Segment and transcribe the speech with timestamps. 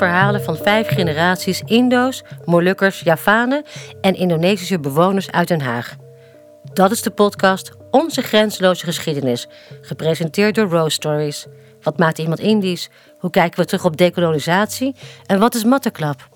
[0.00, 3.64] verhalen van vijf generaties Indo's, Molukkers, Javanen
[4.00, 5.96] en Indonesische bewoners uit Den Haag.
[6.72, 9.48] Dat is de podcast Onze Grenzeloze Geschiedenis,
[9.80, 11.46] gepresenteerd door Rose Stories.
[11.82, 12.88] Wat maakt iemand Indisch?
[13.18, 14.94] Hoe kijken we terug op dekolonisatie?
[15.26, 16.28] En wat is Matteklap?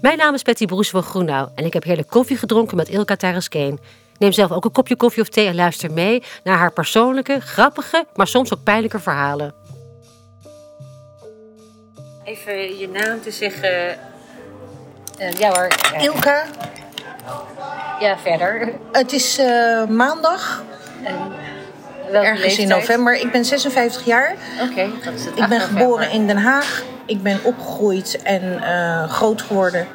[0.00, 3.16] Mijn naam is Betty Broes van Groenau en ik heb heerlijk koffie gedronken met Ilka
[3.16, 3.78] Tarasken.
[4.18, 8.04] Neem zelf ook een kopje koffie of thee en luister mee naar haar persoonlijke, grappige,
[8.14, 9.59] maar soms ook pijnlijke verhalen.
[12.24, 13.98] Even je naam te zeggen.
[15.20, 15.68] Uh, ja hoor.
[15.98, 16.44] Ilka.
[18.00, 18.72] Ja, verder.
[18.92, 20.62] Het is uh, maandag.
[21.04, 21.14] En
[22.12, 22.58] ergens leeftijd?
[22.58, 23.14] in november.
[23.14, 24.34] Ik ben 56 jaar.
[24.62, 25.38] Oké, okay, dat is het.
[25.38, 26.82] Ik ben geboren in Den Haag.
[27.06, 29.86] Ik ben opgegroeid en uh, groot geworden.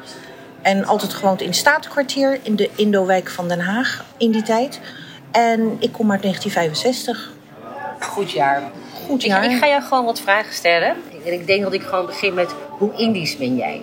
[0.62, 4.80] En altijd gewoond in het Statenkwartier, in de Indo-wijk van Den Haag in die tijd.
[5.30, 7.30] En ik kom uit 1965.
[8.00, 8.62] Goed jaar.
[9.06, 9.44] Goed jaar.
[9.44, 10.96] Ik, ik ga jou gewoon wat vragen stellen.
[11.26, 13.82] En ik denk dat ik gewoon begin met hoe Indisch ben jij?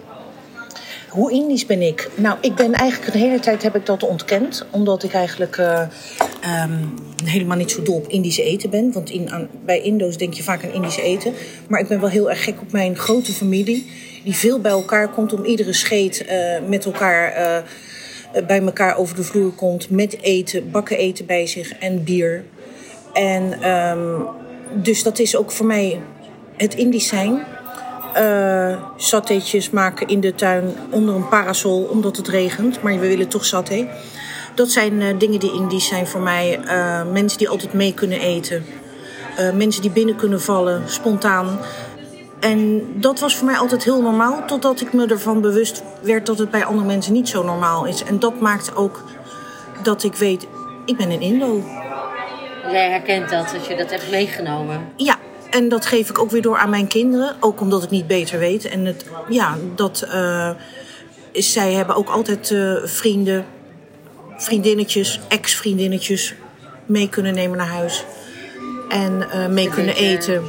[1.09, 2.09] Hoe Indisch ben ik?
[2.15, 4.65] Nou, ik ben eigenlijk de hele tijd heb ik dat ontkend.
[4.69, 5.81] Omdat ik eigenlijk uh,
[6.63, 6.93] um,
[7.25, 8.91] helemaal niet zo dol op Indisch eten ben.
[8.91, 11.33] Want in, aan, bij Indo's denk je vaak aan Indisch eten.
[11.67, 13.91] Maar ik ben wel heel erg gek op mijn grote familie.
[14.23, 17.41] Die veel bij elkaar komt om iedere scheet uh, met elkaar...
[17.41, 17.57] Uh,
[18.47, 22.43] bij elkaar over de vloer komt met eten, bakken eten bij zich en bier.
[23.13, 24.25] En um,
[24.73, 25.99] dus dat is ook voor mij
[26.63, 27.45] het Indisch zijn.
[28.17, 33.27] Uh, satéetjes maken in de tuin onder een parasol omdat het regent, maar we willen
[33.27, 33.87] toch saté.
[34.55, 36.59] Dat zijn uh, dingen die Indisch zijn voor mij.
[36.65, 38.65] Uh, mensen die altijd mee kunnen eten.
[39.53, 41.59] mensen die binnen kunnen vallen, spontaan.
[42.39, 46.37] En dat was voor mij altijd heel normaal, totdat ik me ervan bewust werd dat
[46.37, 48.03] het bij andere mensen niet zo normaal is.
[48.03, 49.03] En dat maakt ook
[49.83, 50.47] dat ik weet,
[50.85, 51.63] ik ben een Indo.
[52.71, 54.87] Jij herkent dat, dat je dat hebt meegenomen?
[54.95, 55.12] Ja,
[55.53, 57.35] en dat geef ik ook weer door aan mijn kinderen.
[57.39, 58.65] Ook omdat ik niet beter weet.
[58.65, 60.49] En het, ja, dat, uh,
[61.33, 63.45] zij hebben ook altijd uh, vrienden,
[64.37, 66.33] vriendinnetjes, ex-vriendinnetjes
[66.85, 68.05] mee kunnen nemen naar huis.
[68.89, 70.43] En uh, mee kunnen eten.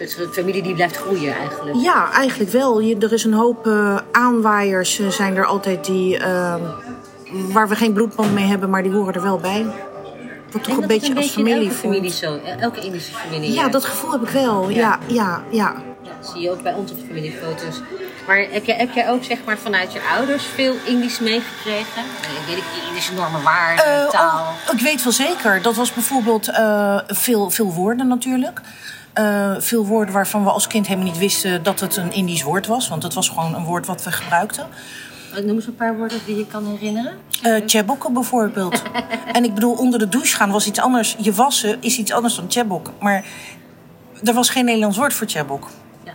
[0.00, 1.76] Is een familie die blijft groeien eigenlijk.
[1.76, 2.80] Ja, eigenlijk wel.
[2.80, 3.66] Je, er is een hoop
[4.12, 6.18] aanwaaiers zijn er altijd die,
[7.52, 9.66] waar we geen bloedband mee hebben, maar die horen er wel bij
[10.50, 13.52] wordt toch een beetje als familie elke familie zo, elke Indische familie.
[13.52, 14.68] Ja, dat gevoel heb ik wel.
[14.68, 15.74] Ja, ja, ja.
[16.02, 16.12] ja.
[16.32, 17.80] zie je ook bij onze familiefoto's.
[18.26, 22.02] Maar heb jij, heb jij ook zeg maar vanuit je ouders veel Indisch meegekregen?
[22.46, 24.38] Weet ik, Indische normen, waarden, uh, taal?
[24.38, 25.62] Oh, ik weet wel zeker.
[25.62, 28.60] Dat was bijvoorbeeld uh, veel, veel woorden natuurlijk.
[29.14, 32.66] Uh, veel woorden waarvan we als kind helemaal niet wisten dat het een Indisch woord
[32.66, 32.88] was.
[32.88, 34.66] Want het was gewoon een woord wat we gebruikten.
[35.32, 37.18] Noem eens een paar woorden die je kan herinneren.
[37.42, 38.82] Uh, bijvoorbeeld.
[39.32, 41.16] en ik bedoel, onder de douche gaan was iets anders.
[41.18, 42.92] Je wassen is iets anders dan chebok.
[43.00, 43.24] Maar
[44.24, 45.68] er was geen Nederlands woord voor chebok.
[46.04, 46.12] Ja.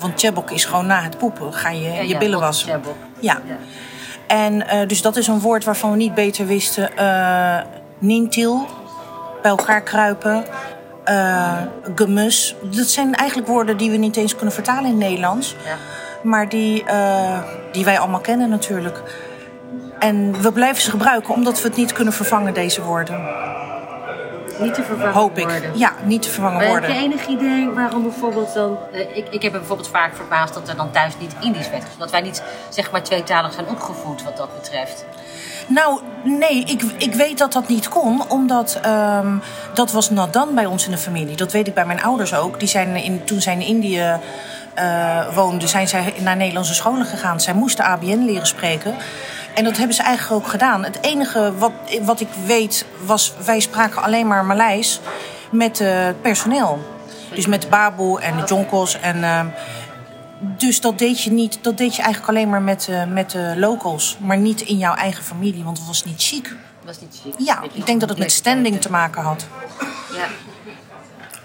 [0.00, 2.82] Want chebok is gewoon na het poepen ga je ja, je billen wassen.
[3.20, 3.40] Ja.
[4.26, 6.90] En uh, dus dat is een woord waarvan we niet beter wisten.
[6.98, 7.60] Uh,
[7.98, 8.66] nintil,
[9.42, 10.44] bij elkaar kruipen.
[11.08, 11.62] Uh,
[11.94, 12.54] gemus.
[12.70, 15.54] Dat zijn eigenlijk woorden die we niet eens kunnen vertalen in het Nederlands.
[15.64, 15.76] Ja
[16.24, 17.38] maar die, uh,
[17.72, 19.02] die wij allemaal kennen natuurlijk.
[19.98, 23.20] En we blijven ze gebruiken omdat we het niet kunnen vervangen, deze woorden.
[24.58, 25.48] Niet te vervangen Hoop ik.
[25.48, 25.78] Worden.
[25.78, 26.90] Ja, niet te vervangen maar worden.
[26.90, 28.78] Heb je enig idee waarom bijvoorbeeld dan...
[28.92, 31.84] Uh, ik, ik heb me bijvoorbeeld vaak verbaasd dat er dan thuis niet Indisch werd.
[31.98, 35.04] Dat wij niet, zeg maar, tweetalig zijn opgevoed wat dat betreft.
[35.66, 39.42] Nou, nee, ik, ik weet dat dat niet kon, omdat um,
[39.74, 41.36] dat was nadan bij ons in de familie.
[41.36, 42.58] Dat weet ik bij mijn ouders ook.
[42.58, 44.18] Die zijn in, toen zijn in Indië
[44.78, 47.40] uh, woonde, zijn zij naar Nederlandse scholen gegaan.
[47.40, 48.94] Zij moesten ABN leren spreken.
[49.54, 50.84] En dat hebben ze eigenlijk ook gedaan.
[50.84, 55.00] Het enige wat, wat ik weet was, wij spraken alleen maar Maleis
[55.50, 56.92] met het personeel.
[57.34, 59.00] Dus met de baboe en de jonkos.
[59.00, 59.40] En, uh,
[60.40, 61.58] dus dat deed je niet.
[61.62, 64.16] Dat deed je eigenlijk alleen maar met, uh, met de locals.
[64.20, 66.56] Maar niet in jouw eigen familie, want het was niet chic.
[66.84, 67.34] Was niet chic.
[67.38, 69.46] Ja, ik denk dat het met standing te maken had.
[70.14, 70.26] Ja.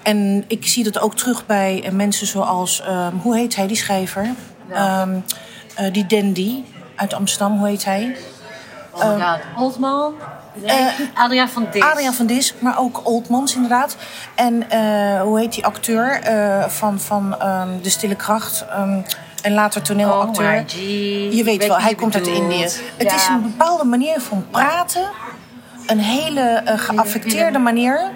[0.09, 3.77] En ik zie dat ook terug bij eh, mensen zoals, um, hoe heet hij, die
[3.77, 4.29] schrijver?
[4.69, 5.01] Ja.
[5.01, 5.23] Um,
[5.79, 6.63] uh, die Dandy
[6.95, 8.17] uit Amsterdam, hoe heet hij?
[8.91, 10.13] Oh uh, ja, Oldman?
[10.53, 11.81] Nee, uh, Adriaan van Dis.
[11.81, 13.95] Adriaan van Dis, maar ook Oldmans inderdaad.
[14.35, 14.55] En
[15.21, 16.21] hoe heet die acteur
[16.67, 18.65] van, van um, De Stille Kracht?
[19.41, 20.59] en later toneelacteur.
[20.59, 22.57] Oh, je weet wel, hij komt uit Indië.
[22.57, 22.69] Ja.
[22.97, 25.09] Het is een bepaalde manier van praten.
[25.87, 28.11] Een hele geaffecteerde manier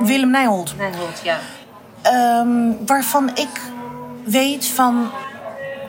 [0.00, 0.76] Willem Nijholt.
[0.78, 1.38] Nijholt, ja.
[2.40, 3.60] Um, waarvan ik
[4.24, 5.10] weet van...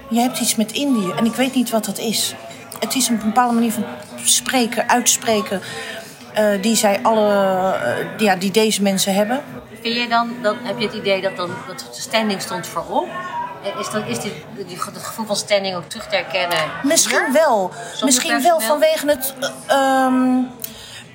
[0.10, 2.36] Je hebt iets met Indië en ik weet niet wat dat is.
[2.80, 3.86] Het is een bepaalde manier van
[4.24, 5.62] spreken, uitspreken...
[6.40, 9.42] Uh, die zij alle, uh, ja, die deze mensen hebben.
[9.82, 13.08] Vind je dan, dan heb je het idee dat, dan, dat de standing stond voorop?
[13.80, 14.34] Is, dat, is dit,
[14.68, 16.58] die, het gevoel van standing ook terug te herkennen?
[16.84, 17.72] Misschien wel.
[18.04, 19.34] Misschien wel vanwege het.
[19.70, 20.50] Uh, um,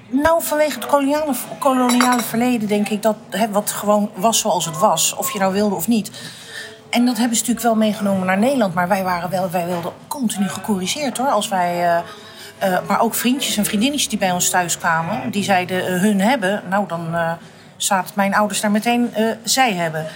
[0.08, 3.16] nou, vanwege het koloniale, koloniale verleden denk ik dat
[3.50, 5.14] wat gewoon was zoals het was.
[5.14, 6.10] Of je nou wilde of niet.
[6.90, 8.74] En dat hebben ze natuurlijk wel meegenomen naar Nederland.
[8.74, 11.28] Maar wij, waren wel, wij wilden continu gecorrigeerd hoor.
[11.28, 11.98] Als wij, uh,
[12.70, 15.30] uh, maar ook vriendjes en vriendinnetjes die bij ons thuis kwamen.
[15.30, 16.62] Die zeiden uh, hun hebben.
[16.68, 17.16] Nou, dan
[17.76, 19.10] zaten mijn ouders daar meteen
[19.44, 20.06] zij hebben.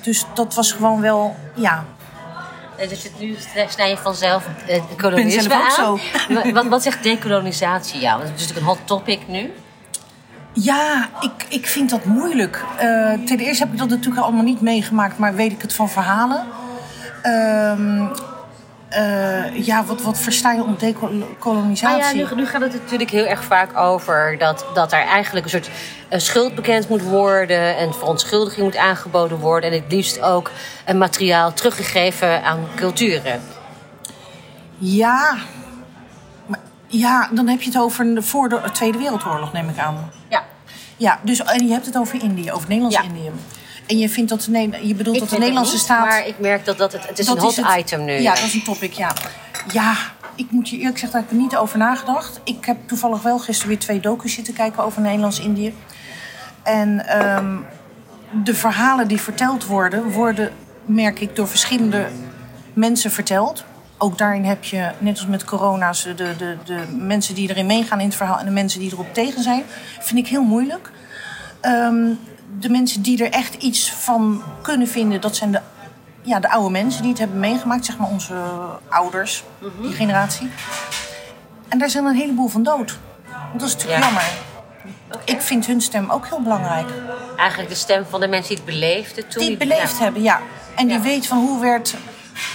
[0.00, 1.84] Dus dat was gewoon wel, ja,
[2.88, 3.36] dus nu
[3.68, 5.70] snij je vanzelf uh, kolonisme aan.
[5.70, 5.98] Zo.
[6.52, 8.18] wat, wat zegt dekolonisatie jou?
[8.18, 9.52] Dat is natuurlijk een hot topic nu.
[10.52, 12.64] Ja, ik, ik vind dat moeilijk.
[12.74, 15.88] Uh, ten eerste heb ik dat natuurlijk allemaal niet meegemaakt, maar weet ik het van
[15.88, 16.46] verhalen.
[17.22, 18.10] Uh,
[18.98, 22.04] uh, ja, wat, wat versta je onder dekolonisatie?
[22.04, 25.44] Ah ja, nu, nu, gaat het natuurlijk heel erg vaak over dat, dat er eigenlijk
[25.44, 25.70] een soort
[26.08, 29.70] een schuld bekend moet worden en verontschuldiging moet aangeboden worden.
[29.70, 30.50] En het liefst ook
[30.84, 33.40] een materiaal teruggegeven aan culturen.
[34.78, 35.36] Ja,
[36.86, 40.10] ja, dan heb je het over voor de Tweede Wereldoorlog, neem ik aan.
[40.28, 40.44] Ja.
[40.96, 43.22] Ja, dus en je hebt het over Indië, over Nederlands-Indië.
[43.22, 43.30] Ja.
[43.90, 46.06] En je vindt dat de, je bedoelt dat de Nederlandse staat.
[46.06, 48.12] Maar ik merk dat, dat het, het is een hot item nu.
[48.12, 49.12] Ja, dat is een topic, ja.
[49.72, 49.94] Ja,
[50.34, 52.40] ik moet je eerlijk zeggen dat ik er niet over nagedacht.
[52.44, 55.74] Ik heb toevallig wel gisteren weer twee docus zitten kijken over Nederlands-Indië.
[56.62, 57.66] En um,
[58.44, 60.52] de verhalen die verteld worden, worden,
[60.84, 62.06] merk ik, door verschillende
[62.72, 63.64] mensen verteld.
[63.98, 68.00] Ook daarin heb je, net als met corona's, de, de, de mensen die erin meegaan
[68.00, 69.62] in het verhaal en de mensen die erop tegen zijn.
[70.00, 70.90] Vind ik heel moeilijk.
[71.62, 72.18] Um,
[72.58, 75.60] de mensen die er echt iets van kunnen vinden, dat zijn de,
[76.22, 78.34] ja, de oude mensen die het hebben meegemaakt, zeg maar onze
[78.88, 79.44] ouders,
[79.80, 80.50] die generatie.
[81.68, 82.98] En daar zijn een heleboel van dood.
[83.52, 84.24] Dat is natuurlijk jammer.
[85.24, 86.88] Ik vind hun stem ook heel belangrijk.
[87.36, 89.40] Eigenlijk de stem van de mensen die het beleefden toen?
[89.40, 90.40] Die het beleefd hebben, ja.
[90.76, 91.96] En die weet van hoe, werd,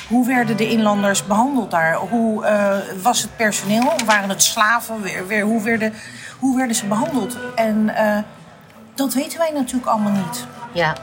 [0.07, 1.95] hoe werden de inlanders behandeld daar?
[1.95, 3.93] Hoe uh, was het personeel?
[4.05, 5.01] Waren het slaven?
[5.01, 5.93] Weer, weer, hoe, werden,
[6.39, 7.37] hoe werden ze behandeld?
[7.55, 8.17] En uh,
[8.95, 10.45] dat weten wij natuurlijk allemaal niet.
[10.71, 10.95] Ja.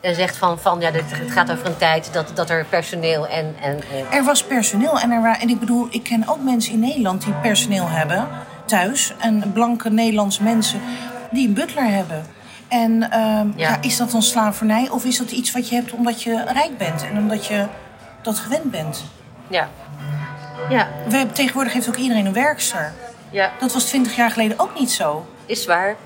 [0.00, 3.26] En zegt van, van ja, dit, het gaat over een tijd dat, dat er personeel
[3.26, 3.80] en, en,
[4.10, 7.34] Er was personeel en, er, en ik bedoel, ik ken ook mensen in Nederland die
[7.34, 8.28] personeel hebben
[8.66, 9.12] thuis.
[9.18, 10.80] En blanke Nederlandse mensen
[11.30, 12.26] die een butler hebben.
[12.68, 13.78] En uh, ja.
[13.80, 17.04] is dat dan slavernij of is dat iets wat je hebt omdat je rijk bent
[17.10, 17.66] en omdat je
[18.22, 19.04] dat gewend bent?
[19.48, 19.68] Ja.
[20.68, 20.88] ja.
[21.08, 22.92] We hebben, tegenwoordig heeft ook iedereen een werkster.
[23.30, 23.50] Ja.
[23.58, 25.26] Dat was twintig jaar geleden ook niet zo.
[25.46, 25.96] Is waar.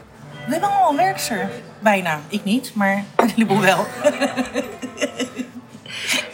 [0.47, 1.51] We hebben allemaal werkster.
[1.79, 2.21] Bijna.
[2.29, 3.87] Ik niet, maar een heleboel wel.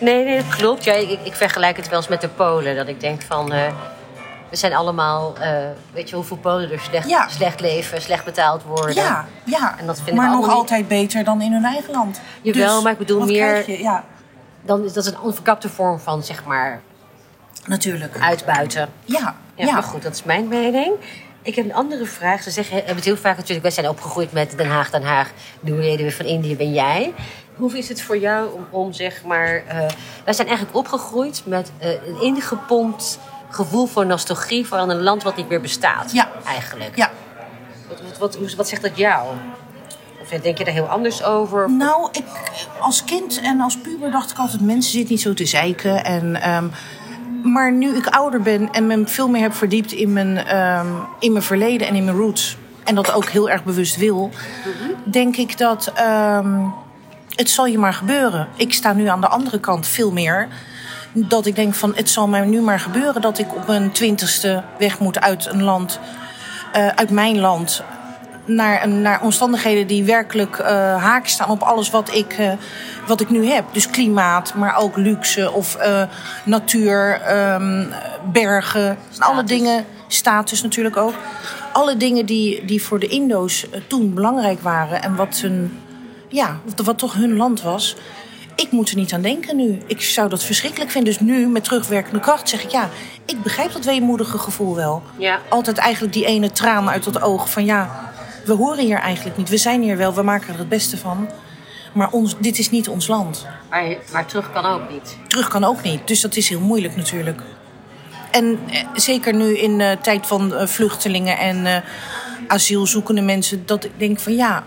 [0.00, 0.84] nee, nee, dat klopt.
[0.84, 2.76] Ja, ik, ik, vergelijk het wel eens met de Polen.
[2.76, 3.52] Dat ik denk van...
[3.52, 3.66] Uh,
[4.50, 5.34] we zijn allemaal...
[5.40, 5.56] Uh,
[5.92, 7.28] weet je hoeveel Polen er slecht, ja.
[7.28, 8.94] slecht leven, slecht betaald worden.
[8.94, 9.78] Ja, ja.
[9.78, 12.20] En dat vind maar nog altijd beter dan in hun eigen land.
[12.42, 13.70] Jawel, dus, maar ik bedoel meer...
[13.70, 13.82] Je?
[13.82, 14.04] Ja.
[14.62, 16.80] Dan is dat een onverkapte vorm van, zeg maar...
[17.66, 18.20] Natuurlijk.
[18.20, 18.88] Uitbuiten.
[19.04, 19.66] Ja, ja.
[19.66, 19.72] ja.
[19.72, 20.92] Maar goed, dat is mijn mening.
[21.42, 22.42] Ik heb een andere vraag.
[22.42, 25.30] Ze zeggen, hebben het heel vaak natuurlijk, wij zijn opgegroeid met Den Haag, Den Haag.
[25.60, 27.14] De weer van Indië ben jij.
[27.56, 29.54] Hoe is het voor jou om, om zeg maar...
[29.54, 29.86] Uh,
[30.24, 33.18] wij zijn eigenlijk opgegroeid met uh, een ingepompt
[33.50, 34.66] gevoel voor nostalgie...
[34.66, 36.30] voor een land wat niet meer bestaat, ja.
[36.46, 36.96] eigenlijk.
[36.96, 37.10] Ja.
[37.88, 39.28] Wat, wat, wat, wat zegt dat jou?
[40.20, 41.70] Of denk je daar heel anders over?
[41.70, 42.24] Nou, ik,
[42.78, 44.60] als kind en als puber dacht ik altijd...
[44.60, 46.55] mensen zitten niet zo te zeiken en...
[46.55, 46.72] Um,
[47.43, 50.87] maar nu ik ouder ben en me veel meer heb verdiept in mijn, um,
[51.19, 52.56] in mijn verleden en in mijn roots.
[52.84, 54.31] En dat ook heel erg bewust wil.
[55.05, 56.75] Denk ik dat um,
[57.29, 58.49] het zal je maar gebeuren.
[58.56, 60.49] Ik sta nu aan de andere kant veel meer.
[61.13, 64.63] Dat ik denk van het zal mij nu maar gebeuren dat ik op mijn twintigste
[64.79, 66.01] weg moet uit een land.
[66.77, 67.82] Uh, uit mijn land
[68.44, 70.67] naar, naar omstandigheden die werkelijk uh,
[71.03, 72.53] haak staan op alles wat ik, uh,
[73.06, 73.65] wat ik nu heb.
[73.72, 76.03] Dus klimaat, maar ook luxe of uh,
[76.44, 77.20] natuur,
[77.55, 77.89] um,
[78.32, 79.32] bergen, status.
[79.32, 81.15] alle dingen, status natuurlijk ook.
[81.72, 85.79] Alle dingen die, die voor de Indo's toen belangrijk waren en wat, hun,
[86.29, 87.96] ja, wat toch hun land was.
[88.55, 89.79] Ik moet er niet aan denken nu.
[89.87, 91.13] Ik zou dat verschrikkelijk vinden.
[91.13, 92.89] Dus nu, met terugwerkende kracht, zeg ik ja,
[93.25, 95.03] ik begrijp dat weemoedige gevoel wel.
[95.17, 95.39] Ja.
[95.49, 98.11] Altijd eigenlijk die ene traan uit het oog van ja,
[98.44, 99.49] we horen hier eigenlijk niet.
[99.49, 101.29] We zijn hier wel, we maken er het beste van.
[101.93, 103.46] Maar ons, dit is niet ons land.
[103.70, 105.17] Maar, maar terug kan ook niet.
[105.27, 106.06] Terug kan ook niet.
[106.06, 107.41] Dus dat is heel moeilijk natuurlijk.
[108.31, 111.77] En eh, zeker nu in de uh, tijd van uh, vluchtelingen en uh,
[112.46, 114.65] asielzoekende mensen, dat ik denk van ja,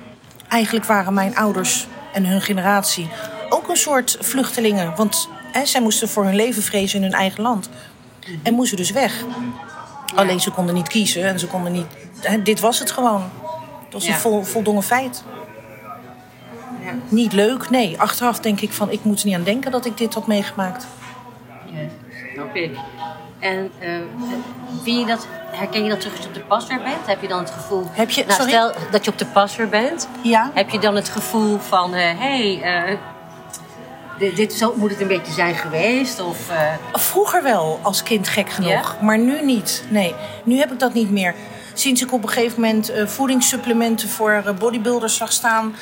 [0.47, 3.09] eigenlijk waren mijn ouders en hun generatie
[3.49, 4.93] ook een soort vluchtelingen.
[4.95, 7.69] Want hè, zij moesten voor hun leven vrezen in hun eigen land.
[8.43, 9.19] En moesten dus weg.
[9.19, 10.15] Ja.
[10.15, 11.85] Alleen ze konden niet kiezen en ze konden niet.
[12.21, 13.23] Hè, dit was het gewoon.
[13.95, 14.15] Dat is ja.
[14.15, 15.23] een vol, voldongen feit.
[16.85, 16.91] Ja.
[17.07, 17.69] niet leuk.
[17.69, 20.27] Nee, achteraf denk ik van ik moet er niet aan denken dat ik dit had
[20.27, 20.87] meegemaakt.
[21.65, 21.79] Ja,
[22.33, 22.77] snap ik.
[23.39, 23.89] En eh,
[24.83, 27.05] vind je dat, herken je dat terug als je op de pas weer bent?
[27.05, 27.87] Heb je dan het gevoel...
[27.91, 28.51] Heb je- nou, sorry?
[28.51, 30.07] stel dat je op de pas weer bent.
[30.21, 30.51] Ja.
[30.53, 31.93] Heb je dan het gevoel van...
[31.93, 32.97] Hé, hey, eh,
[34.19, 36.19] dit, dit zo moet het een beetje zijn geweest?
[36.19, 38.95] Of, eh, Vroeger wel, als kind gek genoeg.
[39.01, 39.83] Maar nu niet.
[39.89, 41.35] Nee, nu heb ik dat niet meer.
[41.75, 45.75] Sinds ik op een gegeven moment eh, voedingssupplementen voor eh, bodybuilders zag staan...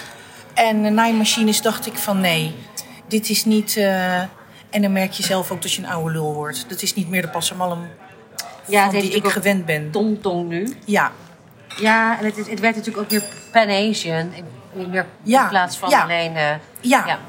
[0.54, 2.56] en naaimachines, dacht ik van nee,
[3.08, 3.78] dit is niet...
[3.78, 4.20] eh,
[4.70, 6.66] en dan merk je zelf ook dat je een oude lul wordt.
[6.70, 7.88] Dat is niet meer de passamalm
[8.66, 9.92] ja, die ik gewend ben.
[9.92, 10.78] Tong-tong nu.
[10.86, 11.12] Ja,
[11.80, 14.32] Ja, en het, het werd natuurlijk ook weer Pan-Asian.
[14.74, 16.04] Niet meer Ja, in plaats van ja.
[16.04, 16.34] alleen...
[16.34, 17.06] ja.
[17.06, 17.20] ja.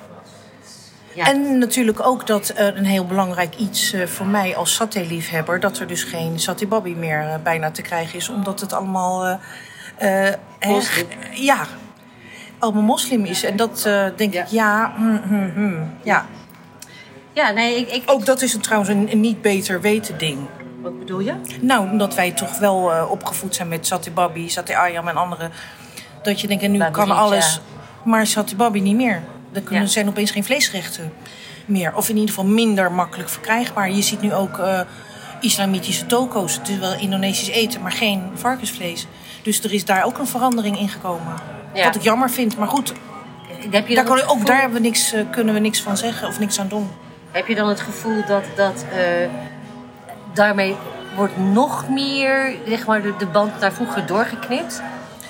[1.15, 1.27] Ja.
[1.27, 5.61] En natuurlijk ook dat eh, een heel belangrijk iets eh, voor mij als saté-liefhebber...
[5.61, 8.29] dat er dus geen saté-babi meer eh, bijna te krijgen is.
[8.29, 9.39] Omdat het allemaal...
[10.67, 11.07] Moslim.
[11.33, 11.67] ja,
[12.59, 13.45] allemaal moslim is.
[13.45, 13.83] En dat
[14.17, 14.43] denk Ja.
[14.43, 15.83] ik, ja, hm, hm, hm.
[16.03, 16.27] ja.
[17.33, 17.89] ja, nee, ik...
[17.91, 20.39] ik Ook dat is een, trouwens een, een niet beter weten ding.
[20.83, 21.35] Wat bedoel je?
[21.61, 25.51] Nou, omdat wij toch wel opgevoed zijn met saté-babi, saté-ayam en andere...
[26.23, 27.61] dat je denkt, en nu kan alles,
[28.05, 29.23] maar saté-babi niet meer.
[29.55, 29.91] Er kunnen, Ja.
[29.91, 31.13] zijn opeens geen vleesgerechten
[31.67, 31.95] meer.
[31.95, 33.91] Of in ieder geval minder makkelijk verkrijgbaar.
[33.91, 34.81] Je ziet nu ook eh,
[35.41, 36.55] islamitische toko's.
[36.55, 39.07] Het is wel Indonesisch eten, maar geen varkensvlees.
[39.43, 41.35] Dus er is daar ook een verandering in gekomen.
[41.75, 41.85] Ja.
[41.85, 42.93] Wat ik jammer vind, maar goed,
[43.71, 46.29] Heb je daar kan, ook daar hebben we niks, eh, kunnen we niks van zeggen
[46.29, 46.91] of niks aan doen.
[47.31, 49.29] Heb je dan het gevoel dat, dat eh,
[50.35, 50.77] daarmee
[51.17, 54.83] wordt nog meer zeg maar, de, de band naar vroeger doorgeknipt?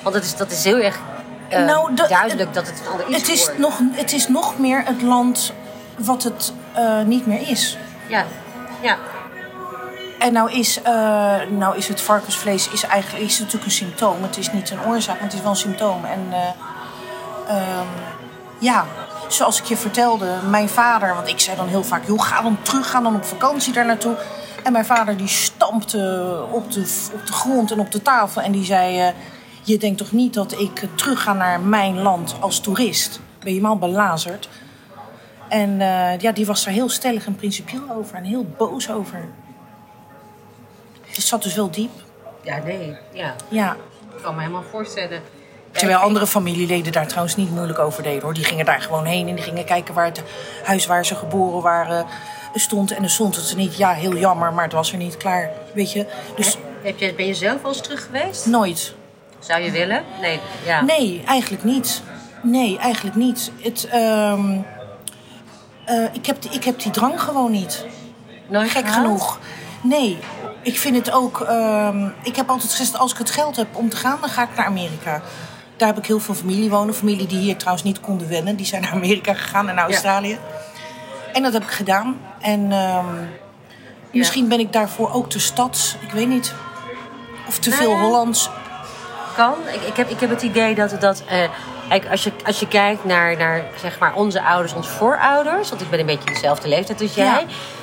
[0.03, 0.99] Want dat is, dat is heel erg
[1.49, 3.59] eh, Nou, duidelijk dat het een ander iets Het is, wordt.
[3.59, 5.53] nog, het is nog meer het land
[5.99, 7.79] wat het eh, niet meer is.
[8.09, 8.25] Ja,
[8.81, 8.97] ja.
[10.25, 14.23] En nou is, eh, nou is het varkensvlees is eigenlijk is natuurlijk een symptoom.
[14.23, 16.05] Het is niet een oorzaak, maar het is wel een symptoom.
[16.05, 17.87] En eh, ehm,
[18.59, 18.85] ja,
[19.29, 21.15] zoals ik je vertelde, mijn vader...
[21.15, 23.87] Want ik zei dan heel vaak, joh, ga dan terug, ga dan op vakantie daar
[23.87, 24.17] naartoe.
[24.63, 28.43] En mijn vader die stampte op de, op de grond en op de tafel.
[28.43, 29.13] En die zei,
[29.65, 33.21] je denkt toch niet dat ik terug ga naar mijn land als toerist?
[33.39, 34.49] Ben je helemaal belazerd?
[35.49, 39.29] En eh, ja, die was daar heel stellig en principieel over en heel boos over.
[41.07, 41.91] Het zat dus wel diep.
[42.43, 42.97] Ja, nee.
[43.13, 43.77] Ja, Ja.
[44.17, 45.21] ik kan me helemaal voorstellen.
[45.71, 48.35] Terwijl andere familieleden daar trouwens niet moeilijk over deden hoor.
[48.35, 50.23] Die gingen daar gewoon heen en die gingen kijken waar het
[50.65, 52.07] huis waar ze geboren waren
[52.55, 52.91] stond.
[52.91, 53.77] En dan stond het er niet.
[53.77, 55.51] Ja, heel jammer, maar het was er niet klaar.
[55.75, 56.07] Weet je?
[56.37, 58.47] Dus Heb je, ben je zelf al eens terug geweest?
[58.47, 58.95] nooit.
[59.47, 60.05] Zou je willen?
[60.21, 60.41] Nee.
[60.65, 60.81] Ja.
[60.81, 62.03] Nee, eigenlijk niet.
[62.43, 63.51] Nee, eigenlijk niet.
[63.61, 64.59] Het, ehm,
[65.85, 67.87] eh, ik, heb die, ik heb die drang gewoon niet.
[68.49, 69.39] Nooit Gek genoeg.
[69.83, 70.19] Nee,
[70.63, 71.41] ik vind het ook.
[71.41, 74.43] ehm, ik heb altijd gezegd: als ik het geld heb om te gaan, dan ga
[74.43, 75.23] ik naar Amerika.
[75.77, 76.95] Daar heb ik heel veel familie wonen.
[76.95, 78.57] Familie die hier trouwens niet konden wennen.
[78.57, 80.39] Die zijn naar Amerika gegaan en naar Australië.
[81.33, 82.21] En dat heb ik gedaan.
[82.41, 83.07] En ehm,
[84.13, 85.97] misschien ben ik daarvoor ook te stads.
[86.01, 86.55] Ik weet niet.
[87.49, 88.01] Of te Nou veel ja.
[88.01, 88.51] Hollands.
[89.37, 89.55] Kan.
[89.73, 91.23] Ik, ik, heb, ik heb het idee dat, dat
[91.91, 95.81] eh, als, je, als je kijkt naar, naar zeg maar onze ouders, onze voorouders, want
[95.81, 97.43] ik ben een beetje dezelfde leeftijd als jij, Ja.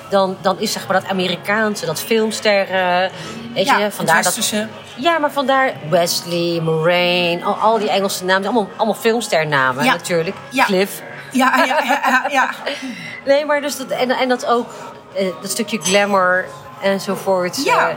[0.10, 3.12] dan, dan is zeg maar dat Amerikaanse, dat filmsterren,
[3.54, 4.54] weet Ja, je, vandaar dat.
[4.96, 9.92] Ja, maar vandaar Wesley, Moraine, al, al die Engelse namen, allemaal, allemaal filmsternamen Ja.
[9.92, 10.36] natuurlijk.
[10.66, 11.02] Cliff.
[11.32, 12.50] Ja, ja, ja, ja, ja.
[13.26, 14.70] Nee, maar dus dat, en, en dat ook,
[15.16, 16.46] eh, dat stukje glamour
[16.82, 17.64] enzovoort.
[17.66, 17.96] Ja.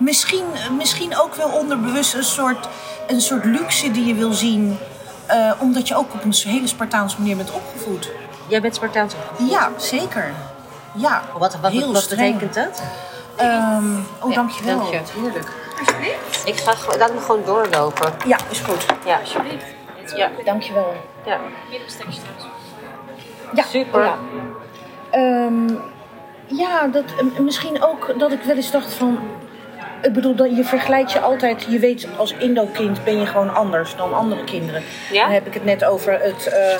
[0.00, 0.44] Misschien,
[0.76, 2.68] misschien ook wel onderbewust een soort,
[3.06, 4.78] een soort luxe die je wil zien.
[5.26, 8.10] eh, omdat je ook op een hele Spartaanse manier bent opgevoed.
[8.48, 9.14] jij bent Spartaans.
[9.38, 10.32] Ja, zeker.
[10.94, 12.82] Ja, Wat, wat, heel wat betekent dat?
[13.36, 13.84] Ehm,
[14.20, 14.78] oh, dankjewel.
[14.78, 15.00] Dank je.
[15.12, 15.48] Tuurlijk.
[16.44, 18.12] Ik ga gewoon, laat me gewoon doorlopen.
[18.26, 18.86] Ja, is goed.
[19.04, 19.64] Ja, alsjeblieft.
[20.16, 20.94] Ja, Dankjewel.
[21.24, 21.38] ja.
[23.54, 24.04] Ja, Super.
[24.04, 24.14] ja.
[25.10, 25.74] Ehm,
[26.46, 27.04] ja, dat,
[27.38, 29.18] misschien ook dat ik wel eens dacht van...
[30.02, 31.66] Ik bedoel, dat je vergelijkt je altijd...
[31.68, 34.82] Je weet, als Indo-kind ben je gewoon anders dan andere kinderen.
[35.12, 35.22] Ja?
[35.22, 36.46] Dan heb ik het net over het...
[36.46, 36.74] eh,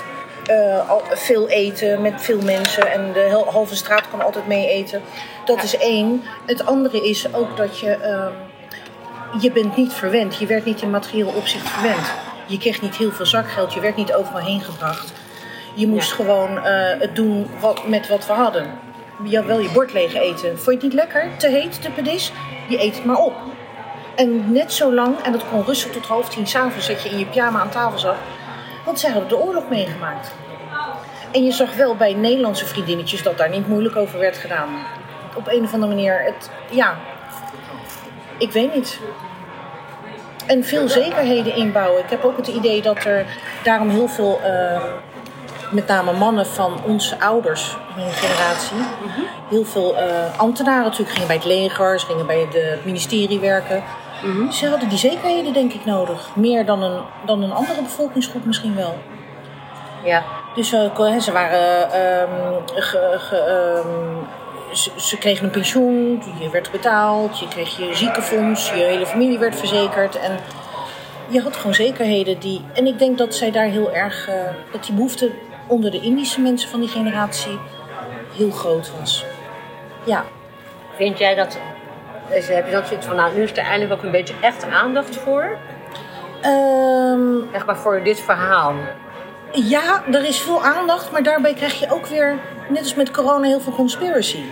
[0.78, 5.02] eh, veel eten met veel mensen en de halve straat kan altijd mee eten.
[5.44, 6.22] Dat is één.
[6.46, 7.90] Het andere is ook dat je...
[7.90, 8.32] ehm,
[9.40, 10.36] je bent niet verwend.
[10.38, 12.12] Je werd niet in materieel opzicht verwend.
[12.46, 13.72] Je kreeg niet heel veel zakgeld.
[13.72, 15.12] Je werd niet overal heen gebracht.
[15.74, 16.14] Je moest Ja.
[16.14, 18.70] gewoon eh, het doen wat, met wat we hadden.
[19.24, 20.48] Je had wel je bord leeg eten.
[20.58, 21.28] Vond je het niet lekker?
[21.36, 22.32] Te heet, te pedis?
[22.68, 23.34] Je eet het maar op.
[24.14, 27.18] En net zo lang, en dat kon rustig tot half tien s'avonds, dat je in
[27.18, 28.16] je pyjama aan tafel zat.
[28.84, 30.32] Want zij hadden de oorlog meegemaakt.
[31.32, 34.68] En je zag wel bij Nederlandse vriendinnetjes dat daar niet moeilijk over werd gedaan.
[35.36, 36.96] Op een of andere manier, het, ja,
[38.38, 39.00] ik weet niet.
[40.46, 42.02] en veel zekerheden inbouwen.
[42.02, 43.26] Ik heb ook het idee dat er
[43.62, 44.82] daarom heel veel, eh,
[45.70, 48.76] met name mannen van onze ouders, mijn generatie,
[49.48, 53.82] heel veel eh, ambtenaren natuurlijk gingen bij het leger, ze gingen bij het ministerie werken.
[54.50, 56.28] Ze hadden die zekerheden denk ik nodig.
[56.34, 58.98] Meer dan een, dan een andere bevolkingsgroep misschien wel.
[60.04, 60.22] Ja.
[60.54, 61.92] Dus eh, ze waren.
[61.92, 64.24] ehm, ge- ge- ehm,
[64.76, 69.38] ze, ze kregen een pensioen, je werd betaald, je kreeg je ziekenfonds, je hele familie
[69.38, 70.18] werd verzekerd.
[70.18, 70.38] En
[71.28, 72.64] je had gewoon zekerheden die.
[72.74, 74.28] En ik denk dat zij daar heel erg.
[74.28, 74.34] eh,
[74.72, 75.30] dat die behoefte
[75.70, 77.58] onder de Indische mensen van die generatie
[78.36, 79.24] heel groot was.
[80.04, 80.24] Ja.
[80.96, 81.58] Vind jij dat...
[82.30, 84.64] Dus heb je dan zoiets van, nou, nu is er eindelijk ook een beetje echt
[84.64, 85.58] aandacht voor?
[86.40, 88.74] Ehm, Echt maar voor dit verhaal.
[89.52, 93.46] ja, er is veel aandacht, maar daarbij krijg je ook weer, net als met corona,
[93.46, 94.44] heel veel conspiracy.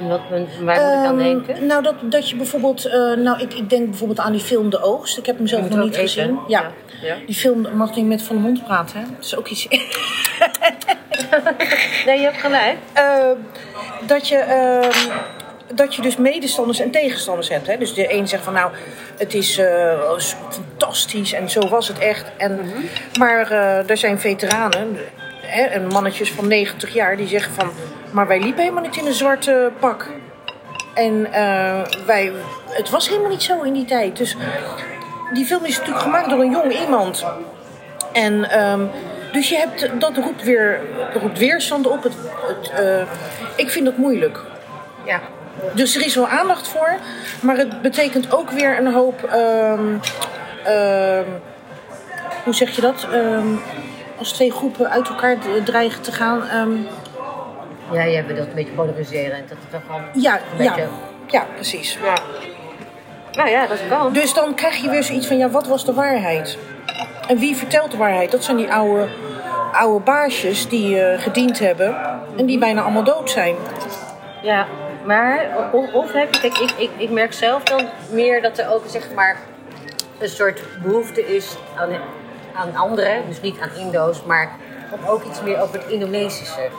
[0.00, 1.66] En wat, waar moet ik aan Ehm, denken?
[1.66, 2.84] Nou, dat, dat je bijvoorbeeld...
[2.84, 5.18] eh, nou, ik, ik denk bijvoorbeeld aan die film De Oogst.
[5.18, 6.38] Ik heb hem zelf nog niet gezien.
[6.48, 6.70] Ja.
[7.02, 7.16] ja.
[7.26, 9.04] Die film mag niet met van de mond praten, hè?
[9.16, 9.68] Dat is ook iets...
[12.06, 12.76] Nee, je hebt gelijk.
[12.92, 13.36] Ehm,
[14.06, 14.36] dat je...
[14.36, 15.10] ehm,
[15.74, 17.66] dat je dus medestanders en tegenstanders hebt.
[17.66, 17.78] Hè?
[17.78, 18.72] Dus de een zegt van nou,
[19.18, 20.00] het is eh,
[20.50, 22.24] fantastisch en zo was het echt.
[22.36, 22.60] En,
[23.18, 24.96] Maar eh, er zijn veteranen,
[25.42, 27.70] hè, en mannetjes van 90 jaar, die zeggen van...
[28.12, 30.08] maar wij liepen helemaal niet in een zwarte pak.
[30.94, 32.32] En eh, wij,
[32.68, 34.16] het was helemaal niet zo in die tijd.
[34.16, 34.36] Dus
[35.32, 37.24] die film is natuurlijk gemaakt door een jong iemand.
[38.12, 38.80] En ehm,
[39.32, 40.80] dus je hebt, dat roept, weer,
[41.14, 42.02] roept weerstand op.
[42.02, 42.14] Het,
[42.46, 43.06] het, eh,
[43.56, 44.40] ik vind dat moeilijk.
[45.04, 45.20] Ja.
[45.74, 46.96] Dus er is wel aandacht voor,
[47.40, 49.24] maar het betekent ook weer een hoop.
[49.24, 49.96] ehm,
[50.64, 51.24] ehm,
[52.44, 53.06] hoe zeg je dat?
[54.18, 56.42] Als twee groepen uit elkaar dreigen te gaan.
[57.92, 59.48] Ja, jij bedoelt een beetje polariserend.
[59.48, 60.88] Dat het toch gewoon ja, een ja, beetje...
[61.26, 61.98] ja, precies.
[62.02, 62.14] Ja.
[63.32, 64.12] Nou ja, dat kan.
[64.12, 66.58] Dus dan krijg je weer zoiets van: ja, wat was de waarheid?
[67.28, 68.30] En wie vertelt de waarheid?
[68.30, 69.08] Dat zijn die oude,
[69.72, 71.96] oude baasjes die eh, gediend hebben
[72.36, 73.54] en die bijna allemaal dood zijn.
[74.42, 74.66] Ja,
[75.04, 78.72] maar of, of heb je, kijk, ik, ik, ik merk zelf dan meer dat er
[78.72, 79.36] ook zeg maar
[80.18, 81.90] een soort behoefte is aan,
[82.54, 84.50] aan anderen, dus niet aan Indo's, maar
[84.90, 86.70] om ook iets meer over het Indonesische.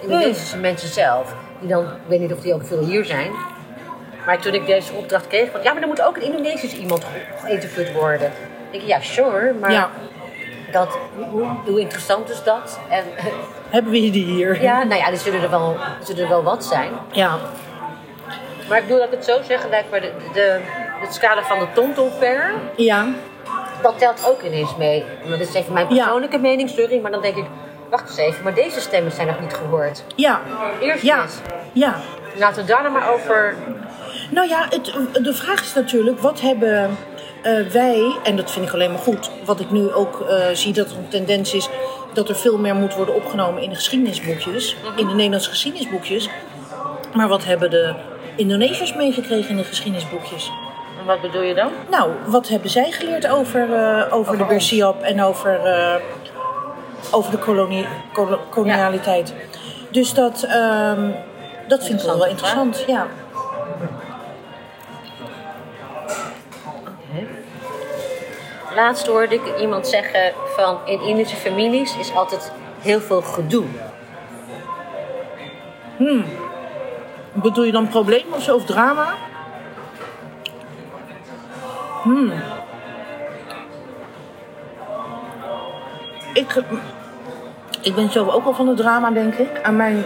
[0.00, 1.34] Indonesische mensen zelf.
[1.60, 3.30] Die dan, ik weet niet of die ook veel hier zijn.
[4.26, 7.04] Maar toen ik deze opdracht kreeg, van ja, maar er moet ook een Indonesisch iemand
[7.04, 8.32] ge- geïnterviewd worden.
[8.70, 9.90] Ik denk, ja, sure, maar Ja,
[10.72, 10.98] dat,
[11.30, 12.78] hoe, hoe interessant is dat?
[12.88, 13.04] En
[13.70, 14.62] hebben we die hier?
[14.62, 16.90] ja, nou ja, er zullen er wel, zullen er wel wat zijn.
[17.12, 17.36] ja.
[18.68, 20.60] Maar ik bedoel dat ik het zo zeg, lijkt me de, de,
[21.00, 23.06] het scala van de Tonton-fair, ja.
[23.82, 25.04] dat telt ook ineens mee.
[25.28, 25.94] Maar dat is even mijn Ja.
[26.02, 27.44] persoonlijke mening, sorry, maar dan denk ik,
[27.90, 30.04] wacht eens even, maar deze stemmen zijn nog niet gehoord.
[30.16, 30.40] ja.
[30.80, 31.34] Eerst Ja, eens.
[31.72, 31.94] ja.
[32.36, 33.54] Laten we daar nou maar over.
[34.30, 34.84] Nou ja, het,
[35.24, 36.96] de vraag is natuurlijk, wat hebben
[37.42, 40.72] eh, wij, en dat vind ik alleen maar goed, wat ik nu ook eh, zie
[40.72, 41.68] dat er een tendens is,
[42.12, 46.28] dat er veel meer moet worden opgenomen in de geschiedenisboekjes, in de Nederlandse geschiedenisboekjes.
[47.14, 47.94] Maar wat hebben de
[48.36, 50.50] Indonesiërs meegekregen in de geschiedenisboekjes?
[51.00, 51.70] En wat bedoel je dan?
[51.90, 54.44] Nou, wat hebben zij geleerd over, eh, over, Over de.
[54.44, 55.60] Bersiap en over,
[57.10, 59.34] over de kolonie, kolo- kolonialiteit?
[59.90, 61.10] Dus dat, ehm,
[61.68, 63.06] dat vind ik wel, interessant, ja.
[68.74, 73.64] Laatst hoorde ik iemand zeggen van in Indische families is altijd heel veel gedoe.
[77.32, 79.14] Bedoel je dan problemen of zo, of drama?
[82.02, 82.32] Hmm.
[86.38, 86.62] Ik,
[87.80, 89.50] ik ben zelf ook wel van het drama, denk ik.
[89.62, 90.04] En mijn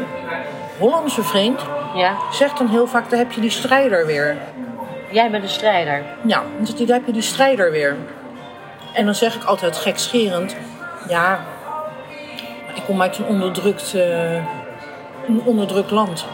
[0.79, 1.61] Hollandse vriend
[1.95, 4.37] Ja, zegt dan heel vaak, daar heb je die strijder weer.
[5.11, 6.03] jij bent een strijder.
[6.25, 7.97] Ja, hij, daar heb je die strijder weer.
[8.93, 10.57] En dan zeg ik altijd gekscherend,
[11.09, 11.41] ja,
[12.75, 14.35] ik kom uit een onderdrukt, eh,
[15.27, 16.27] een onderdrukt land.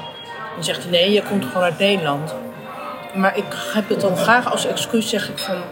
[0.55, 2.35] Dan zegt hij, nee, je komt gewoon uit Nederland.
[3.15, 5.63] Maar ik heb het dan graag als excuus, zeg ik van,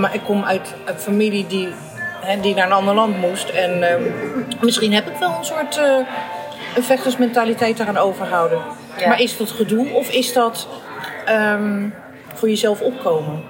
[0.00, 1.74] maar ik kom uit een familie die,
[2.20, 3.48] hè, die naar een ander land moest.
[3.48, 4.02] En eh,
[4.60, 5.96] misschien heb ik wel een soort eh,
[6.76, 8.58] een vechtersmentaliteit daaraan overhouden.
[8.98, 9.08] Ja.
[9.08, 10.68] Maar is dat gedoe of is dat
[11.24, 11.88] ehm,
[12.34, 13.42] voor jezelf opkomen?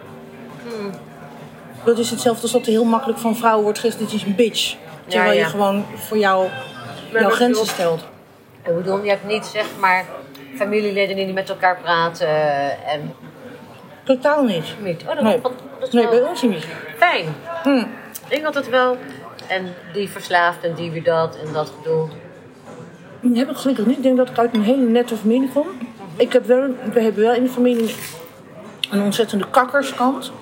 [1.84, 4.34] Dat is hetzelfde als dat er heel makkelijk van vrouwen wordt gezegd, dit is een
[4.34, 4.74] bitch.
[5.06, 5.38] Terwijl ja.
[5.38, 6.48] je gewoon voor jou
[7.12, 8.04] jouw grenzen bedoel- stelt.
[8.64, 10.04] Ik bedoel, je hebt niet zeg maar
[10.56, 12.28] familieleden die niet met elkaar praten
[12.86, 13.14] en
[14.04, 14.64] Totaal niet.
[14.78, 15.02] niet.
[15.02, 16.66] Oh, dat, Nee, dat, dat is nee bij ons niet.
[16.96, 17.26] fijn.
[17.62, 17.84] Hm.
[18.28, 18.96] Ik denk altijd wel.
[19.48, 22.08] En die verslaafd en die weer dat en dat gedoe.
[23.20, 23.96] Dat heb ik gelukkig niet.
[23.96, 25.66] Ik denk dat ik uit een hele nette familie kom.
[26.16, 27.94] Ik heb wel, we hebben wel in de familie
[28.90, 30.32] een ontzettende kakkerskant.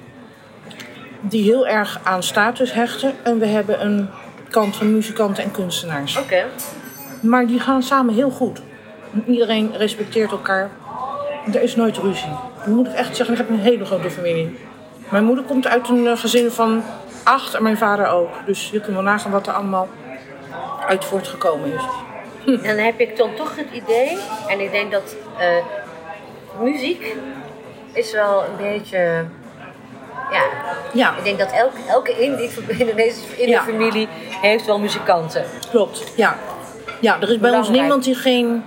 [1.20, 3.12] die heel erg aan status hechten.
[3.22, 4.08] En we hebben een
[4.50, 6.18] kant van muzikanten en kunstenaars.
[6.18, 6.44] Oké.
[7.20, 8.62] Maar die gaan samen heel goed.
[9.26, 10.70] Iedereen respecteert elkaar.
[11.52, 12.32] Er is nooit ruzie.
[12.64, 14.58] Dan moet ik echt zeggen, ik heb een hele grote familie.
[15.08, 16.82] Mijn moeder komt uit een eh, gezin van
[17.24, 18.30] acht en mijn vader ook.
[18.46, 19.88] Dus je kunt wel nagaan wat er allemaal
[20.88, 21.82] uit voortgekomen is.
[22.66, 25.46] Dan heb ik dan toch het idee, en ik denk dat eh,
[26.60, 27.16] muziek
[27.92, 29.24] is wel een beetje.
[30.30, 30.42] Ja,
[30.92, 32.38] Ja, ik denk dat elke, elke in,
[32.78, 33.62] Indonesische in de Ja.
[33.62, 34.08] familie
[34.40, 35.44] heeft wel muzikanten.
[35.70, 36.12] klopt.
[36.16, 36.36] Ja,
[37.00, 38.64] ja er is bij ons niemand die geen...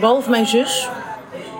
[0.00, 0.88] Behalve mijn zus,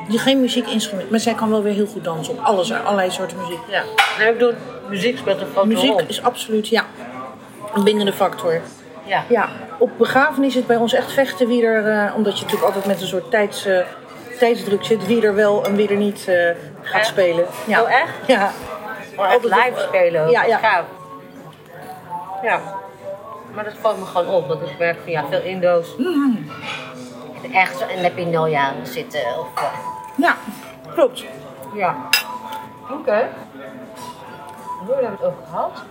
[0.09, 1.11] die geen muziekinstrument...
[1.11, 3.59] Maar zij kan wel weer heel goed dansen op alles, allerlei soorten muziek.
[3.69, 3.83] Ja,
[4.19, 4.55] nou, ik bedoel,
[4.89, 6.85] muziek speelt een grote Muziek is absoluut, ja,
[7.75, 8.61] een bindende factor.
[9.05, 9.25] Ja.
[9.29, 12.67] Ja, op begrafenis is het bij ons echt vechten wie er, eh, omdat je natuurlijk
[12.67, 13.79] altijd met een soort tijds, eh,
[14.39, 16.51] tijdsdruk zit, wie er wel en wie er niet eh,
[16.83, 17.07] gaat Echt?
[17.07, 17.47] spelen.
[17.67, 17.83] Ja.
[17.83, 18.13] Oh, echt?
[18.27, 18.51] Ja.
[19.17, 20.31] Maar echt Altijd live spelen ook.
[20.31, 20.59] Ja, ja.
[20.59, 20.85] Gaaf.
[22.43, 22.61] Ja.
[23.55, 24.49] Maar dat valt me gewoon op.
[24.49, 25.89] Dat ik merk van ja, veel Indo's.
[25.99, 26.51] Mm.
[27.53, 29.21] Echt zo een Lepinoja zitten.
[29.21, 29.47] Of,
[30.17, 30.37] ja,
[30.95, 31.25] klopt.
[31.75, 31.97] ja.
[32.83, 32.93] Oké.
[32.93, 33.29] Okay.
[34.79, 35.83] Hoe hebben we het over gehad?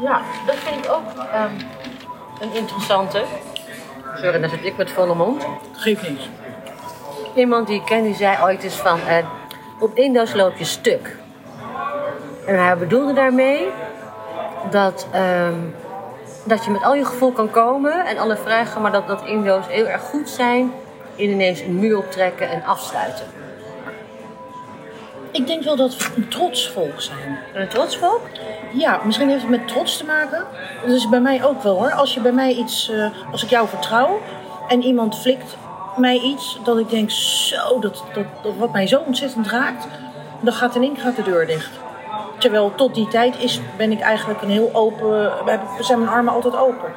[0.00, 1.52] Ja, dat vind ik ook ehm,
[2.40, 3.24] een interessante.
[4.14, 5.46] Sorry, dan zit ik met volle mond.
[5.72, 6.28] Geeft niks.
[7.34, 9.00] Iemand die ik ken, die zei ooit eens van...
[9.00, 9.26] eh,
[9.78, 11.16] op Indo's loop je stuk.
[12.46, 13.68] En hij bedoelde daarmee
[14.70, 15.54] dat, ehm,
[16.44, 18.82] dat je met al je gevoel kan komen en alle vragen...
[18.82, 20.72] maar dat, dat Indo's heel erg goed zijn
[21.18, 23.24] in ineens een muur optrekken en afsluiten.
[25.30, 27.38] Ik denk wel dat we een trots volk zijn.
[27.54, 28.20] En een trots volk?
[28.72, 30.44] Ja, misschien heeft het met trots te maken.
[30.82, 31.92] Dat is bij mij ook wel hoor.
[31.92, 34.20] Als je bij mij iets, eh, als ik jou vertrouw
[34.68, 35.56] en iemand flikt
[35.96, 39.86] mij iets, dat ik denk, zo, dat, dat, dat wat mij zo ontzettend raakt,
[40.40, 41.70] dan gaat in één keer de deur dicht.
[42.38, 45.10] Terwijl tot die tijd is, ben ik eigenlijk een heel open,
[45.44, 46.92] we hebben- zijn mijn armen altijd open.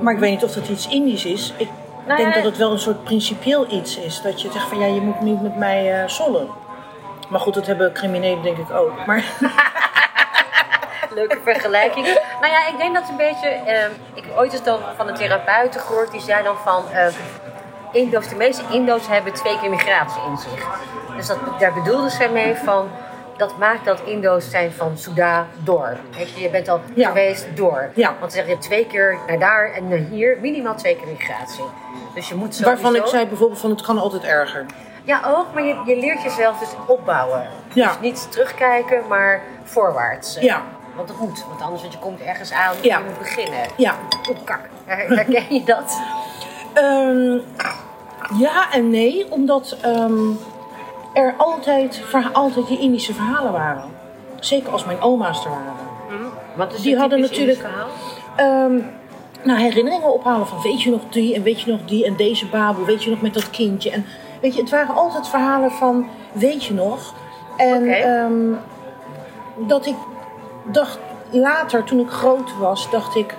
[0.00, 1.52] Maar ik weet niet of dat iets Indisch is.
[1.56, 1.68] Ik
[2.06, 4.20] Nou denk dat het wel een soort principieel iets is.
[4.22, 6.48] Dat je zegt van ja, je moet niet met mij eh sollen.
[7.28, 9.06] Maar goed, dat hebben criminelen denk ik ook.
[9.06, 9.24] Maar
[11.14, 12.06] Leuke vergelijking.
[12.40, 13.48] nou ja, ik denk dat een beetje.
[13.48, 16.84] ehm, ik heb ooit eens dan van een therapeut gehoord die zei dan van.
[16.92, 17.12] ehm,
[17.92, 20.66] Indo's, de meeste Indo's hebben twee keer migratie in zich.
[21.16, 22.88] Dus dat, daar bedoelde zij mee van.
[23.36, 25.96] Dat maakt dat Indo's zijn van Suda door.
[26.34, 27.08] Je, je bent al Ja.
[27.08, 27.90] geweest door.
[27.94, 28.14] Ja.
[28.20, 31.06] Want ze zeggen je hebt twee keer naar daar en naar hier, minimaal twee keer
[31.06, 31.64] migratie.
[32.14, 32.82] Dus je moet sowieso...
[32.82, 34.66] waarvan ik zei bijvoorbeeld van het kan altijd erger.
[35.04, 37.46] Ja, ook, maar je, je leert jezelf dus opbouwen.
[37.72, 37.86] Ja.
[37.88, 40.36] Dus niet terugkijken, maar voorwaarts.
[40.40, 40.62] Ja.
[40.94, 43.60] Want dat moet, want anders want je komt ergens aan en je moet beginnen.
[43.76, 43.94] Ja.
[44.28, 44.60] Oeh, kak.
[44.84, 46.00] Her- Herken je dat?
[46.74, 47.38] Ehm,
[48.38, 50.14] ja en nee, omdat ehm,
[51.16, 52.02] er altijd,
[52.32, 53.84] altijd die Indische verhalen waren.
[54.40, 55.74] Zeker als mijn oma's er waren.
[56.54, 57.66] Wat is Die hadden natuurlijk-?
[58.36, 58.78] Ehm,
[59.42, 62.46] nou, herinneringen ophalen van weet je nog die en weet je nog die en deze
[62.46, 63.90] baboe, weet je nog met dat kindje.
[63.90, 64.06] En
[64.40, 67.14] weet je, het waren altijd verhalen van weet je nog.
[67.56, 68.52] En ehm,
[69.56, 69.96] dat ik
[70.64, 70.98] dacht,
[71.30, 73.34] later toen ik groot was, dacht ik,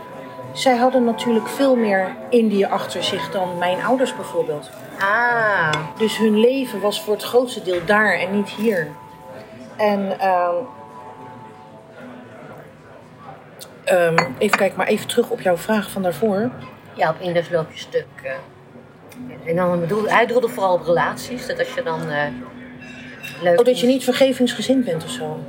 [0.53, 4.69] zij hadden natuurlijk veel meer Indië achter zich dan mijn ouders bijvoorbeeld.
[4.99, 8.87] Ah, Dus hun leven was voor het grootste deel daar en niet hier.
[9.77, 10.55] En ehm,
[13.83, 16.49] ehm, even kijken, maar even terug op jouw vraag van daarvoor.
[16.93, 18.05] ja, op Indus loop je stuk.
[19.45, 21.47] En dan bedoelde, hij bedoelde vooral op relaties.
[21.47, 22.23] Dat als je dan eh
[23.41, 25.39] leuk Oh, dat je niet vergevingsgezind bent of zo.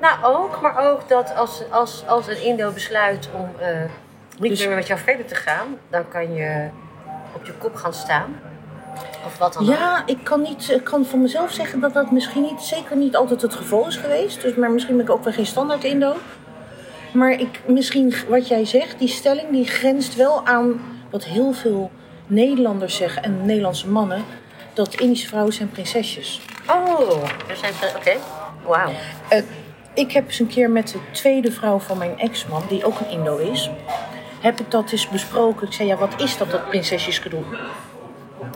[0.00, 3.68] Nou, ook, maar ook dat als, als, als een Indo besluit om eh,
[4.38, 6.68] niet Dus- meer met jou verder te gaan, dan kan je
[7.32, 8.40] op je kop gaan staan.
[9.24, 9.68] Of wat dan ook.
[9.68, 13.16] Ja, ik kan, niet, ik kan van mezelf zeggen dat dat misschien niet, zeker niet
[13.16, 14.42] altijd het geval is geweest.
[14.42, 16.16] Dus, maar misschien ben ik ook wel geen standaard Indo.
[17.12, 20.80] Maar ik, misschien wat jij zegt, die stelling die grenst wel aan
[21.10, 21.90] wat heel veel
[22.26, 24.24] Nederlanders zeggen en Nederlandse mannen.
[24.72, 26.40] Dat Indische vrouwen zijn prinsesjes.
[26.70, 27.72] Oh, er zijn.
[27.96, 28.16] Oké,
[28.66, 28.90] wauw.
[29.28, 29.42] Eh,
[29.94, 33.10] ik heb eens een keer met de tweede vrouw van mijn ex-man, die ook een
[33.10, 33.70] Indo is,
[34.40, 35.66] heb ik dat eens besproken.
[35.66, 37.42] Ik zei, ja, wat is dat, dat prinsesjesgedoe?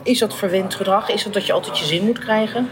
[0.07, 1.09] Is dat verwend gedrag?
[1.09, 2.69] Is dat dat je altijd je zin moet krijgen?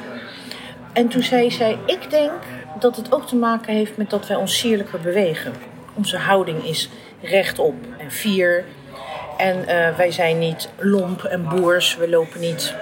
[0.94, 2.32] En toen zei zij, ik denk
[2.80, 5.54] dat het ook te maken heeft met dat wij ons sierlijker bewegen.
[5.94, 6.90] Onze houding is
[7.22, 8.66] rechtop en fier.
[9.38, 11.96] En eh, wij zijn niet lomp en boers.
[11.96, 12.74] We lopen niet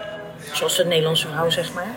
[0.52, 1.92] zoals de Nederlandse vrouw, zeg maar.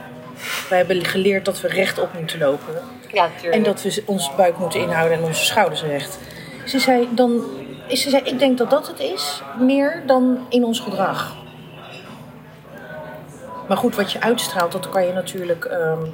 [0.68, 2.74] Wij hebben geleerd dat we rechtop moeten lopen.
[3.12, 3.28] Ja.
[3.50, 6.18] En dat we ons buik moeten inhouden en onze schouders recht.
[6.64, 7.42] Ze zei, dan,
[7.88, 11.44] ze zei, ik denk dat dat het is, meer dan in ons gedrag.
[13.68, 16.06] Maar goed, wat je uitstraalt, dat kan je natuurlijk ehm,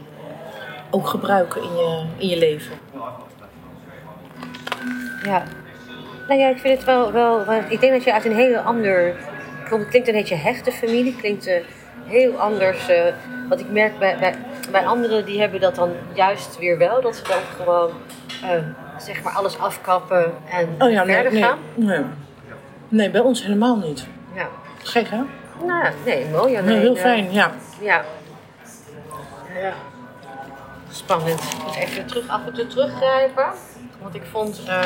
[0.91, 2.75] ook gebruiken in je, in je leven.
[5.25, 5.43] Ja.
[6.29, 9.15] Nou ja, ik vind het wel, wel, Ik denk dat je uit een heel ander.
[9.65, 11.63] Het klinkt een beetje hechte familie, klinkt eh,
[12.05, 12.89] heel anders.
[12.89, 13.05] eh,
[13.49, 14.35] wat ik merk bij, bij,
[14.71, 17.01] bij anderen, die hebben dat dan juist weer wel.
[17.01, 17.91] Dat ze dan gewoon
[18.43, 18.51] eh,
[18.99, 21.59] zeg maar alles afkappen en Oh ja, nee, verder nee, gaan.
[21.75, 22.01] nee.
[22.89, 24.07] Nee, bij ons helemaal niet.
[24.35, 24.49] Ja.
[24.83, 25.21] Gek hè?
[25.67, 26.61] Nou, nee, mooi.
[26.61, 27.51] Nee, heel fijn, ja.
[27.81, 28.05] Ja.
[29.55, 29.73] ja.
[30.91, 31.41] Spannend.
[31.79, 33.47] Even terug, af en toe teruggrijpen.
[34.03, 34.85] Want ik vond eh,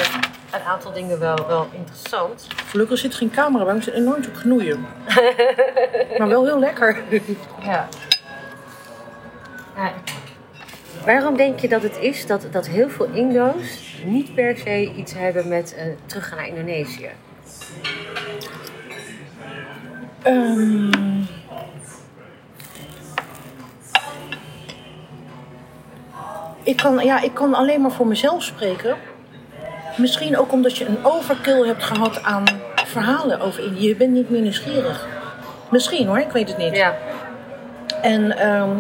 [0.53, 2.47] een aantal dingen wel, wel interessant.
[2.67, 4.87] Gelukkig zit geen camera bij, maar ik zit enorm te knoeien.
[6.19, 7.03] maar wel heel lekker.
[7.63, 7.89] Ja.
[9.77, 9.93] Ja.
[11.05, 15.13] Waarom denk je dat het is dat, dat heel veel Indo's niet per se iets
[15.15, 17.11] hebben met eh, teruggaan naar Indonesië?
[20.27, 20.91] Ehm,
[26.63, 28.97] ik, kan, ja, ik kan alleen maar voor mezelf spreken.
[29.97, 33.89] Misschien ook omdat je een overkill hebt gehad aan verhalen over Indië.
[33.89, 35.09] Je bent niet meer nieuwsgierig.
[35.71, 36.77] Misschien hoor, ik weet het niet.
[36.77, 36.97] Ja.
[38.03, 38.71] En ehm,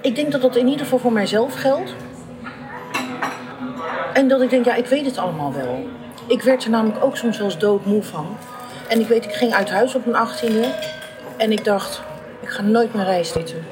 [0.00, 1.94] ik denk dat dat in ieder geval voor mijzelf geldt.
[4.12, 5.86] En dat ik denk, ja, ik weet het allemaal wel.
[6.26, 8.36] Ik werd er namelijk ook soms wel eens doodmoe van.
[8.94, 10.74] En ik weet, ik ging uit huis op mijn achttiende.
[11.36, 12.02] En ik dacht,
[12.40, 13.64] ik ga nooit meer rijst eten.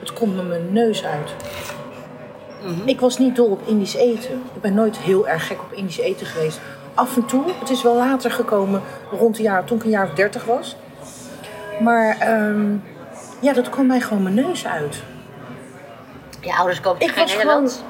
[0.00, 1.34] Het komt me mijn neus uit.
[2.84, 4.42] Ik was niet dol op Indisch eten.
[4.54, 6.60] Ik ben nooit heel erg gek op Indisch eten geweest.
[6.94, 10.06] Af en toe, het is wel later gekomen, rond een jaar, toen ik een jaar
[10.06, 10.76] of dertig was.
[11.80, 12.76] Maar ehm,
[13.40, 15.02] ja, dat kwam mij gewoon mijn neus uit.
[16.40, 17.84] Je ouders Ik geen was Nederland?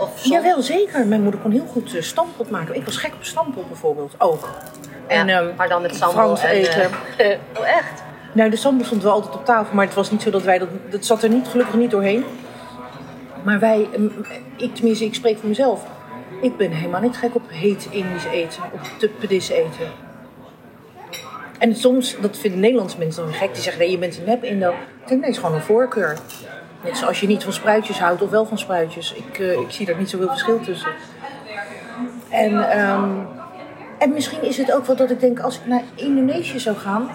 [0.00, 0.34] Of soms?
[0.34, 1.06] Jawel, zeker.
[1.06, 2.74] Mijn moeder kon heel goed uh, stampot maken.
[2.74, 4.48] Ik was gek op stampot bijvoorbeeld, ook.
[5.08, 6.50] Ja, ehm, maar dan met sambal Frans en...
[6.50, 6.90] eten.
[7.16, 7.26] eh,
[7.58, 8.02] oh, echt?
[8.32, 10.58] Nou, de sambal stond wel altijd op tafel, maar het was niet zo dat wij
[10.58, 10.68] dat...
[10.90, 12.24] Dat zat er niet, gelukkig niet doorheen.
[13.42, 14.06] Maar wij, ehm,
[14.56, 15.86] ik tenminste, ik spreek voor mezelf.
[16.40, 19.88] Ik ben helemaal niet gek op heet Indisch eten, op tupedis eten.
[21.58, 24.44] En soms, dat vinden Nederlandse mensen dan gek, die zeggen nee, je bent een nep
[24.44, 24.70] Indo.
[24.70, 24.76] Ik
[25.08, 26.18] denk nee, het is gewoon een voorkeur.
[26.84, 29.14] Net zoals je niet van spruitjes houdt of wel van spruitjes.
[29.14, 30.90] Ik, eh, ik zie daar niet zoveel verschil tussen.
[32.28, 33.10] En, ehm,
[33.98, 37.10] en misschien is het ook wel dat ik denk, als ik naar Indonesië zou gaan,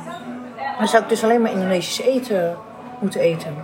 [0.78, 2.58] dan zou ik dus alleen maar Indonesisch eten
[3.00, 3.56] moeten eten.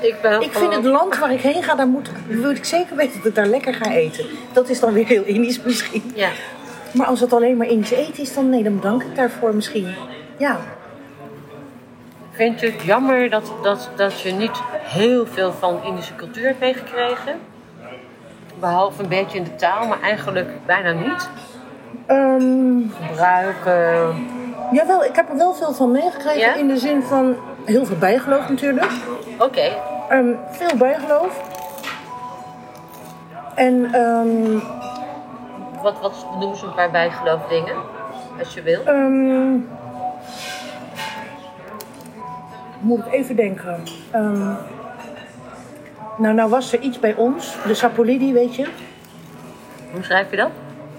[0.00, 2.96] Ik ben Ik vind het land waar ik heen ga, daar moet, wil ik zeker
[2.96, 4.24] weten dat ik daar lekker ga eten.
[4.52, 6.12] Dat is dan weer heel Indisch misschien.
[6.14, 6.30] Ja.
[6.92, 9.94] Maar als het alleen maar Indisch eten is, dan nee, dan bedank ik daarvoor misschien.
[10.38, 10.60] Ja.
[12.30, 16.60] Vind je het jammer dat, dat, dat je niet heel veel van Indische cultuur hebt
[16.60, 17.38] meegekregen?
[18.60, 21.28] Behalve een beetje in de taal, maar eigenlijk bijna niet.
[22.06, 24.26] Ehm, Gebruiken.
[24.72, 26.54] jawel, ik heb er wel veel van meegekregen Ja?
[26.54, 28.90] in de zin van heel veel bijgeloof natuurlijk.
[29.38, 29.70] Oké.
[30.08, 31.40] Ehm, veel bijgeloof.
[33.54, 34.58] En ehm,
[35.82, 37.76] Wat, wat noemen ze een paar bijgeloofdingen?
[38.38, 38.80] Als je wil.
[38.84, 39.56] ehm,
[42.80, 43.82] moet ik even denken.
[44.10, 44.52] Ehm,
[46.18, 48.66] nou, nou was er iets bij ons, de Sapolidi, weet je.
[49.92, 50.50] Hoe schrijf je dat?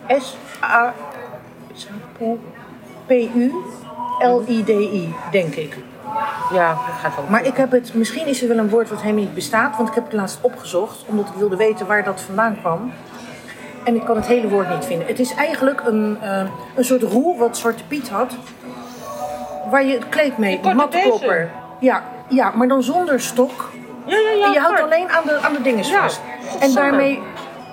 [0.07, 0.93] S-A...
[3.05, 5.77] P-U-L-I-D-I, denk ik.
[6.53, 7.25] Ja, dat gaat wel.
[7.29, 9.89] Maar ik heb het, misschien is er wel een woord wat helemaal niet bestaat, want
[9.89, 12.91] ik heb het laatst opgezocht, omdat ik wilde weten waar dat vandaan kwam.
[13.83, 15.07] En ik kan het hele woord niet vinden.
[15.07, 16.41] Het is eigenlijk een, eh,
[16.75, 18.33] een soort roe wat Zwarte Piet had,
[19.69, 21.39] waar je het kleed mee, mattenklopper.
[21.39, 21.51] deze.
[21.79, 23.69] Ja, ja, maar dan zonder stok.
[24.05, 24.45] Ja, ja, ja.
[24.45, 26.21] en je houdt alleen aan de, aan de dingen vast.
[26.59, 27.19] En daarmee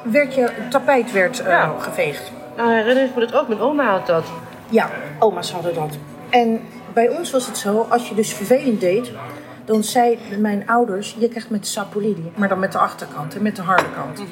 [0.03, 2.33] werd je tapijt werd, eh, geveegd.
[2.57, 3.49] Nou, herinner ik me dat ook.
[3.49, 4.25] Mijn oma had dat.
[4.69, 5.97] Ja, oma's hadden dat.
[6.31, 6.61] En
[6.93, 9.13] bij ons was het zo, als je dus vervelend deed,
[9.65, 13.43] dan zei mijn ouders, je krijgt met de sapolidi, maar dan met de achterkant en
[13.43, 14.29] met de harde kant.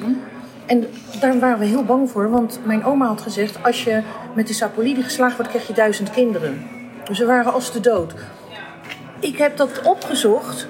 [0.65, 0.87] En
[1.19, 4.01] daar waren we heel bang voor, want mijn oma had gezegd, als je
[4.33, 6.67] met de sapolidi geslagen wordt, krijg je duizend kinderen.
[7.03, 8.13] Dus we waren als de dood.
[9.19, 10.67] Ik heb dat opgezocht.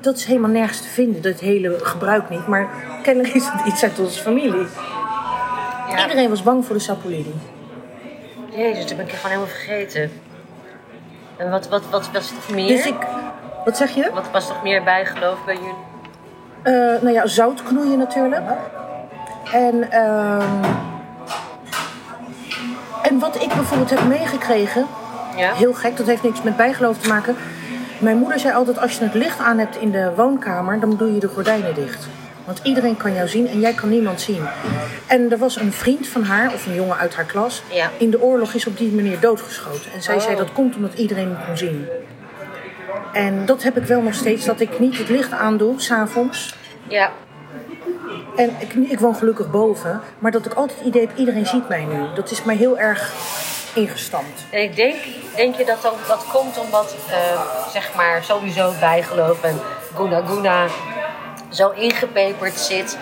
[0.00, 2.46] Dat is helemaal nergens te vinden, dat hele gebruik niet.
[2.46, 2.68] Maar
[3.02, 4.66] kennelijk is het iets uit onze familie.
[5.88, 6.02] Ja.
[6.02, 7.34] Iedereen was bang voor de sapolidi.
[8.50, 10.10] Jezus, dat ben ik gewoon helemaal vergeten.
[11.36, 12.68] En wat, wat, wat was nog meer?
[12.68, 13.06] Dus ik...
[13.64, 14.10] Wat zeg je?
[14.14, 15.88] Wat was nog meer bijgeloof bij jullie?
[16.62, 18.42] Eh, nou ja, zout knoeien natuurlijk.
[19.52, 20.64] En, ehm,
[23.02, 24.86] en wat ik bijvoorbeeld heb meegekregen,
[25.36, 25.54] Ja?
[25.54, 27.36] heel gek, dat heeft niks met bijgeloof te maken.
[28.00, 31.14] Mijn moeder zei altijd, als je het licht aan hebt in de woonkamer, dan doe
[31.14, 32.08] je de gordijnen dicht.
[32.44, 34.42] Want iedereen kan jou zien en jij kan niemand zien.
[35.06, 37.90] En er was een vriend van haar, of een jongen uit haar klas, Ja.
[37.96, 39.92] in de oorlog is op die manier doodgeschoten.
[39.94, 40.20] En zij Oh.
[40.20, 41.86] zei dat komt omdat iedereen hem kon zien.
[43.12, 46.54] En dat heb ik wel nog steeds, dat ik niet het licht aandoe, s'avonds.
[46.88, 47.10] Ja.
[48.36, 51.68] En ik, ik woon gelukkig boven, maar dat ik altijd het idee heb, iedereen ziet
[51.68, 51.98] mij nu.
[52.14, 53.12] Dat is mij heel erg
[53.74, 54.44] ingestampt.
[54.50, 54.94] En ik denk,
[55.36, 57.40] denk je dat dat, dat komt omdat, eh,
[57.72, 59.60] zeg maar, sowieso bijgeloof en
[59.96, 60.66] Guna Guna
[61.48, 62.98] zo ingepeperd zit.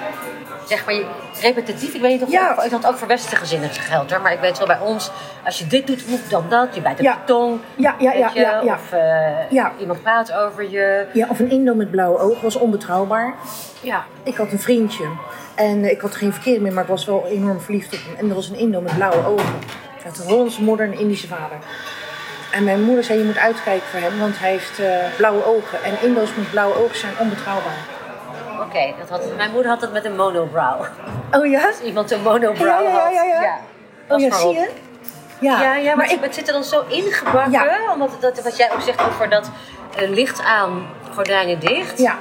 [0.68, 0.94] Zeg maar,
[1.40, 1.94] repetitief.
[1.94, 2.54] Ik weet niet of Ja.
[2.58, 4.20] of dat ook voor westerse gezinnen geldt hoor.
[4.20, 5.10] Maar ik weet wel bij ons,
[5.44, 6.74] als je dit doet, moet dan dat.
[6.74, 7.12] Je bijt op Ja.
[7.12, 7.60] je tong.
[7.74, 8.74] Ja, ja, ja, je, ja, ja.
[8.74, 11.06] Of eh, iemand praat over je.
[11.12, 13.34] Ja, of een Indo met blauwe ogen was onbetrouwbaar.
[13.80, 14.04] Ja.
[14.22, 15.04] Ik had een vriendje
[15.54, 18.16] en ik had geen verkeer meer, maar ik was wel enorm verliefd op hem.
[18.16, 19.58] En er was een Indo met blauwe ogen.
[20.08, 21.58] Had een Hollandse moeder en een Indische vader.
[22.50, 25.82] En mijn moeder zei, je moet uitkijken voor hem, want hij heeft eh, blauwe ogen.
[25.84, 27.78] En Indo's met blauwe ogen zijn onbetrouwbaar.
[28.60, 30.86] Oké, dat had mijn moeder had het met een monobrow.
[31.30, 31.66] Oh ja?
[31.66, 33.58] Als iemand een monobrow Ja, ja, ja, ja, ja.
[34.06, 34.16] had.
[34.16, 34.70] Oh ja, zie je?
[35.40, 37.52] Ja, Ja, ja maar, ik, het zit er dan zo ingebakken.
[37.52, 37.92] Ja.
[37.92, 39.50] Omdat dat, wat jij ook zegt over dat
[39.96, 41.98] eh, licht aan, gordijnen dicht.
[41.98, 42.14] ja,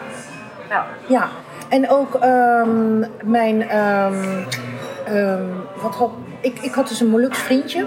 [0.70, 1.30] Nou, ja.
[1.70, 4.44] En ook ehm, mijn, ehm,
[5.06, 5.46] ehm,
[5.82, 7.86] wat had, ik, ik had dus een Molux vriendje.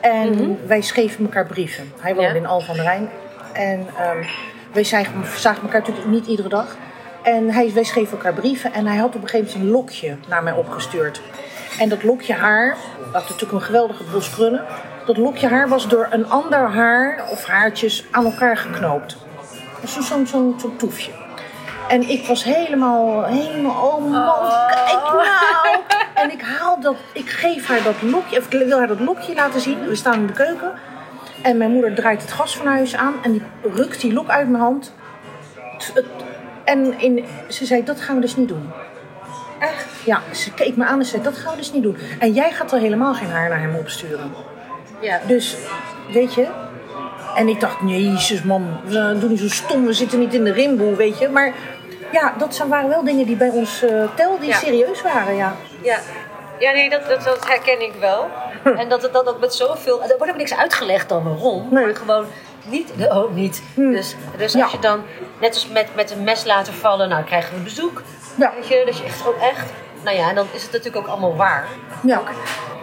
[0.00, 1.92] En wij schreven elkaar brieven.
[2.00, 2.38] Hij woonde Mhm.
[2.38, 2.44] Ja.
[2.44, 3.08] in Al van de Rijn.
[3.52, 4.24] En ehm,
[4.72, 6.76] wij zagen, zagen elkaar natuurlijk niet iedere dag.
[7.22, 8.72] En hij, wij schreven elkaar brieven.
[8.72, 11.20] En hij had op een gegeven moment een lokje naar mij opgestuurd.
[11.78, 14.64] En dat lokje haar, dat had natuurlijk een geweldige bos krullen.
[15.06, 19.16] Dat lokje haar was door een ander haar of haartjes aan elkaar geknoopt.
[19.84, 21.10] Zo'n zo'n zo'n zo'n toefje.
[21.88, 25.77] En ik was helemaal, helemaal, oh man, kijk nou.
[26.22, 29.34] En ik haal dat, ik geef haar dat lokje, of ik wil haar dat lokje
[29.34, 29.86] laten zien.
[29.88, 30.72] We staan in de keuken.
[31.42, 33.42] En mijn moeder draait het gasfornuis aan en die
[33.74, 34.92] rukt die lok uit mijn hand.
[36.64, 38.70] En in, ze zei, dat gaan we dus niet doen.
[39.58, 39.86] Echt?
[40.04, 41.96] Ja, ze keek me aan en zei, dat gaan we dus niet doen.
[42.18, 44.32] En jij gaat er helemaal geen haar naar hem opsturen.
[45.00, 45.20] ja.
[45.26, 45.56] Dus,
[46.12, 46.46] weet je.
[47.34, 50.52] En ik dacht, jezus man, we doen niet zo stom, we zitten niet in de
[50.52, 51.28] rimboe, weet je.
[51.28, 51.52] Maar
[52.12, 54.56] ja, dat zijn- waren wel dingen die bij ons eh telden, die Ja.
[54.56, 55.56] serieus waren, ja.
[55.82, 55.98] Ja,
[56.58, 58.26] ja nee, dat, dat, dat herken ik wel.
[58.76, 60.02] En dat het dan ook met zoveel...
[60.02, 61.68] Er wordt ook niks uitgelegd dan waarom.
[61.70, 61.84] Nee.
[61.84, 62.26] Maar gewoon
[62.64, 62.92] niet...
[62.98, 63.62] Oh, niet.
[63.74, 64.68] Dus, dus als Ja.
[64.72, 65.02] je dan,
[65.40, 67.08] net als met, met een mes laten vallen...
[67.08, 68.02] Nou, krijgen we bezoek.
[68.34, 68.52] Ja.
[68.54, 69.70] Weet je, dat je echt ook echt...
[70.04, 71.66] Nou ja, en dan is het natuurlijk ook allemaal waar.
[72.02, 72.22] Ja,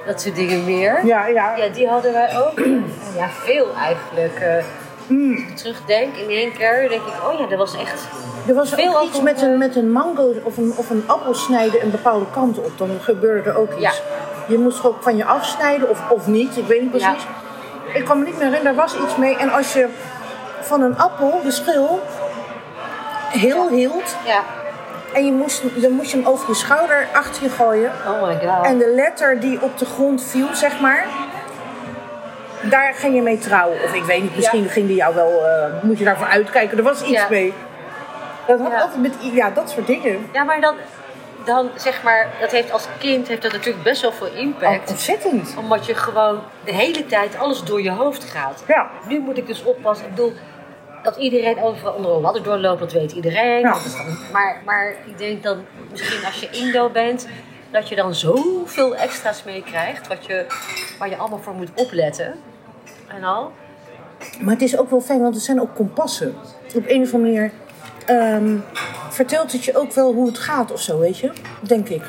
[0.05, 1.05] Dat soort dingen meer.
[1.05, 1.55] ja, ja.
[1.55, 2.59] Ja, die hadden wij ook.
[3.17, 4.63] Ja, veel eigenlijk.
[5.07, 5.33] Mm.
[5.33, 8.07] Als ik terugdenk in één keer, denk ik, oh ja, dat was echt.
[8.47, 11.33] Er was Veel ook iets met een, met een mango of een, of een appel
[11.33, 12.77] snijden een bepaalde kant op.
[12.77, 13.81] Dan gebeurde er ook iets.
[13.81, 13.91] Ja.
[14.47, 17.25] Je moest gewoon van je afsnijden of, of niet, ik weet niet precies.
[17.93, 19.37] Ik kan me niet meer herinneren, daar was iets mee.
[19.37, 19.87] En als je
[20.61, 22.01] van een appel, de schil,
[23.29, 24.15] heel hield...
[24.25, 24.41] Ja.
[25.13, 27.91] en je moest, dan moest je hem over je schouder achter je gooien...
[28.07, 28.65] Oh my god.
[28.65, 31.05] En de letter die op de grond viel, zeg maar,
[32.69, 33.83] daar ging je mee trouwen.
[33.83, 36.77] Of ik weet niet, misschien ging die jou wel, eh, moet je daarvoor uitkijken.
[36.77, 37.27] Er was iets Ja.
[37.29, 37.53] mee.
[38.47, 38.81] Dat had Ja.
[38.81, 40.29] altijd met, ja, dat soort dingen.
[40.33, 40.75] Ja, maar dan,
[41.45, 44.89] dan zeg maar, dat heeft als kind heeft dat natuurlijk best wel veel Oh, impact.
[44.89, 45.55] ontzettend.
[45.57, 48.63] Omdat je gewoon de hele tijd alles door je hoofd gaat.
[48.67, 48.89] Ja.
[49.07, 50.05] Nu moet ik dus oppassen.
[50.05, 50.33] Ik bedoel,
[51.03, 53.59] dat iedereen overal onder een ladder doorloopt, dat weet iedereen.
[53.59, 53.71] Ja.
[53.71, 53.97] Dat
[54.31, 57.27] maar, maar ik denk dan, misschien als je Indo bent,
[57.71, 60.45] dat je dan zoveel extra's meekrijgt, wat je,
[60.99, 62.35] waar je allemaal voor moet opletten.
[63.15, 63.51] En al.
[64.41, 66.35] Maar het is ook wel fijn, want het zijn ook kompassen.
[66.75, 67.51] Op een of andere manier
[68.05, 68.57] ehm,
[69.09, 71.31] vertelt het je ook wel hoe het gaat of zo, weet je?
[71.61, 72.03] Denk ik.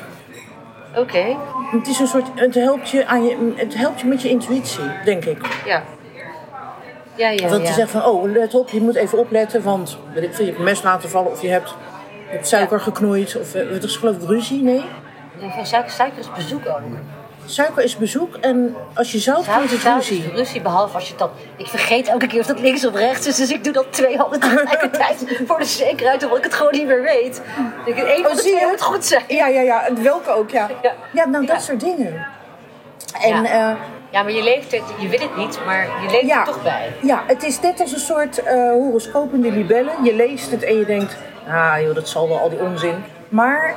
[0.95, 1.35] Oké,
[1.71, 4.83] Het is een soort, het helpt je, aan je, het helpt je met je intuïtie,
[5.05, 5.61] denk ik.
[5.65, 5.83] ja.
[7.15, 7.67] Ja, ja, Want ja.
[7.67, 10.49] te zeggen van, oh, let op, je moet even opletten, want weet ik veel, je
[10.49, 13.83] hebt een mes laten vallen of je hebt, je hebt suiker geknoeid of eh, het
[13.83, 14.83] is geloof ik ruzie, nee.
[15.39, 16.79] Nee, van suiker, suiker is bezoek ook.
[17.49, 20.31] Suiker is bezoek en als je zout Zout, doet, is het ruzie.
[20.33, 21.29] ruzie, behalve als je dat...
[21.57, 24.17] Ik vergeet elke keer of dat links of rechts is, dus ik doe dat twee
[24.17, 27.41] handen tegelijkertijd voor de zekerheid, omdat ik het gewoon niet meer weet.
[27.85, 28.67] Ik denk, één van de zie twee je?
[28.69, 29.23] moet goed zijn.
[29.27, 30.67] Ja, ja, ja, en welke ook, ja.
[30.81, 30.93] Ja.
[31.13, 31.61] Ja, nou, dat Ja.
[31.61, 32.25] soort dingen.
[33.21, 33.43] En Ja.
[33.43, 33.77] ja,
[34.11, 36.63] Ja, maar je leeft het, je weet het niet, maar je leeft ja, er toch
[36.63, 36.93] bij.
[37.01, 40.03] ja, het is net als een soort eh horoscoop in de libellen.
[40.03, 41.15] Je leest het en je denkt,
[41.49, 43.03] ah joh, dat zal wel al die onzin.
[43.29, 43.75] Maar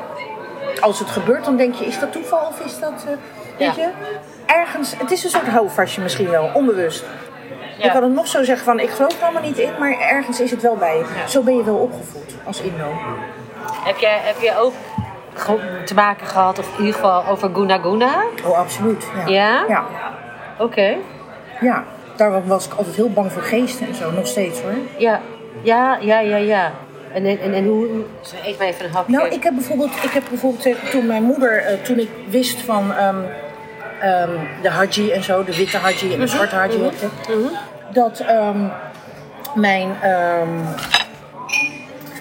[0.80, 3.12] als het gebeurt, dan denk je, is dat toeval of is dat, eh,
[3.58, 3.82] weet Ja.
[3.82, 3.88] je?
[4.46, 7.04] Ergens, het is een soort houvastje misschien wel, onbewust.
[7.76, 10.40] Je kan het nog zo zeggen van, ik geloof er allemaal niet in, maar ergens
[10.40, 11.04] is het wel bij je.
[11.28, 12.84] Zo ben je wel opgevoed als Indo.
[13.84, 14.72] Heb jij, heb jij ook
[15.84, 18.22] te maken gehad, of in ieder geval over Guna Guna?
[18.44, 19.06] Oh, absoluut.
[19.14, 19.26] Ja.
[19.26, 19.64] Ja?
[19.68, 19.84] Ja.
[20.58, 20.96] Oké.
[21.60, 21.84] ja.
[22.16, 24.72] Daar was ik altijd heel bang voor geesten en zo, nog steeds hoor.
[24.98, 25.20] Ja.
[25.62, 26.70] Ja, ja, ja, ja.
[27.14, 28.04] En, en, en, en hoe...
[28.44, 29.12] Eet maar even een hapje.
[29.12, 32.60] Nou, ik heb bijvoorbeeld, ik heb bijvoorbeeld eh, toen mijn moeder, eh, toen ik wist
[32.60, 33.16] van ehm,
[34.00, 34.30] ehm,
[34.62, 37.34] de haji en zo, de witte haji en de zwarte haji, ook, hè,
[37.92, 38.66] dat ehm,
[39.54, 39.96] mijn.
[40.02, 40.48] ehm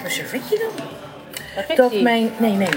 [0.01, 1.75] mijn servetje dan?
[1.75, 2.31] Dat mijn.
[2.37, 2.69] Nee, nee.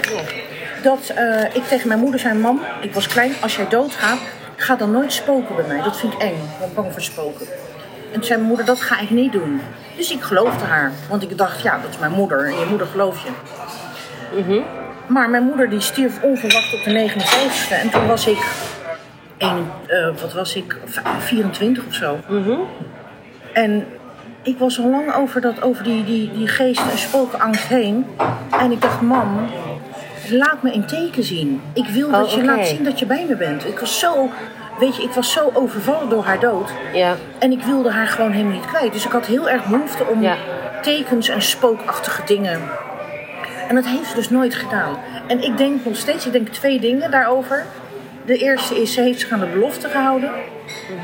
[0.83, 4.19] Dat eh, ik tegen mijn moeder zei: Mam, ik was klein, als jij doodgaat,
[4.57, 5.83] ga dan nooit spoken bij mij.
[5.83, 6.35] Dat vind ik eng.
[6.35, 7.47] Ik ben bang voor spoken.
[8.13, 9.61] En toen zei mijn moeder: Dat ga ik niet doen.
[9.97, 10.93] Dus ik geloofde haar.
[11.09, 12.45] Want ik dacht: Ja, dat is mijn moeder.
[12.47, 13.31] En je moeder geloof je.
[15.07, 17.75] Maar mijn moeder die stierf onverwacht op de 59ste.
[17.83, 18.39] En toen was ik.
[19.39, 20.77] Een, eh, wat was ik?
[20.85, 22.19] V- 24 of zo.
[23.53, 23.87] En
[24.43, 28.07] ik was al lang over, dat, over die, die, die geest- en spookangst heen.
[28.61, 29.47] En ik dacht, mam,
[30.31, 31.61] laat me een teken zien.
[31.75, 33.67] Ik wil dat Oh, je laat zien dat je bij me bent.
[33.67, 34.31] Ik was zo,
[34.79, 36.71] weet je, ik was zo overvallen door haar dood.
[36.93, 37.17] Ja.
[37.39, 38.93] En ik wilde haar gewoon helemaal niet kwijt.
[38.93, 40.37] Dus ik had heel erg behoefte om Ja.
[40.83, 42.61] tekens en spookachtige dingen.
[43.69, 44.97] En dat heeft ze dus nooit gedaan.
[45.27, 47.65] En ik denk nog steeds, ik denk twee dingen daarover.
[48.25, 50.31] De eerste is, ze heeft zich aan de belofte gehouden.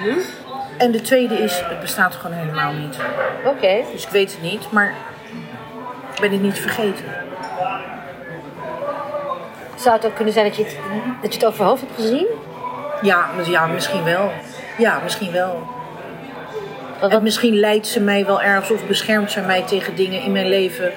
[0.03, 0.19] Mhm.
[0.79, 2.97] En de tweede is, het bestaat gewoon helemaal niet.
[3.45, 3.77] Oké.
[3.93, 4.95] Dus ik weet het niet, maar
[6.15, 7.05] ik ben het niet vergeten.
[9.77, 10.77] Zou het ook kunnen zijn dat je het,
[11.23, 12.27] dat je het over hoofd hebt gezien?
[13.03, 14.33] Ja, ja, misschien wel.
[14.79, 15.67] Ja, misschien wel.
[17.01, 20.49] Wat, misschien leidt ze mij wel ergens of beschermt ze mij tegen dingen in mijn
[20.49, 20.93] leven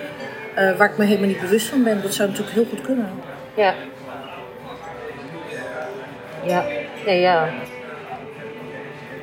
[0.56, 2.02] eh, waar ik me helemaal niet bewust van ben.
[2.02, 3.10] Dat zou natuurlijk heel goed kunnen.
[3.54, 3.74] ja.
[6.44, 6.64] Ja.
[7.06, 7.50] Nee, ja.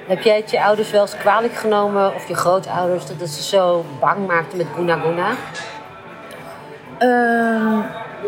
[0.06, 3.42] Heb jij het je ouders wel eens kwalijk genomen, of je grootouders, dat het ze
[3.42, 5.30] zo bang maakten met Guna Guna?
[6.98, 7.78] Ehm,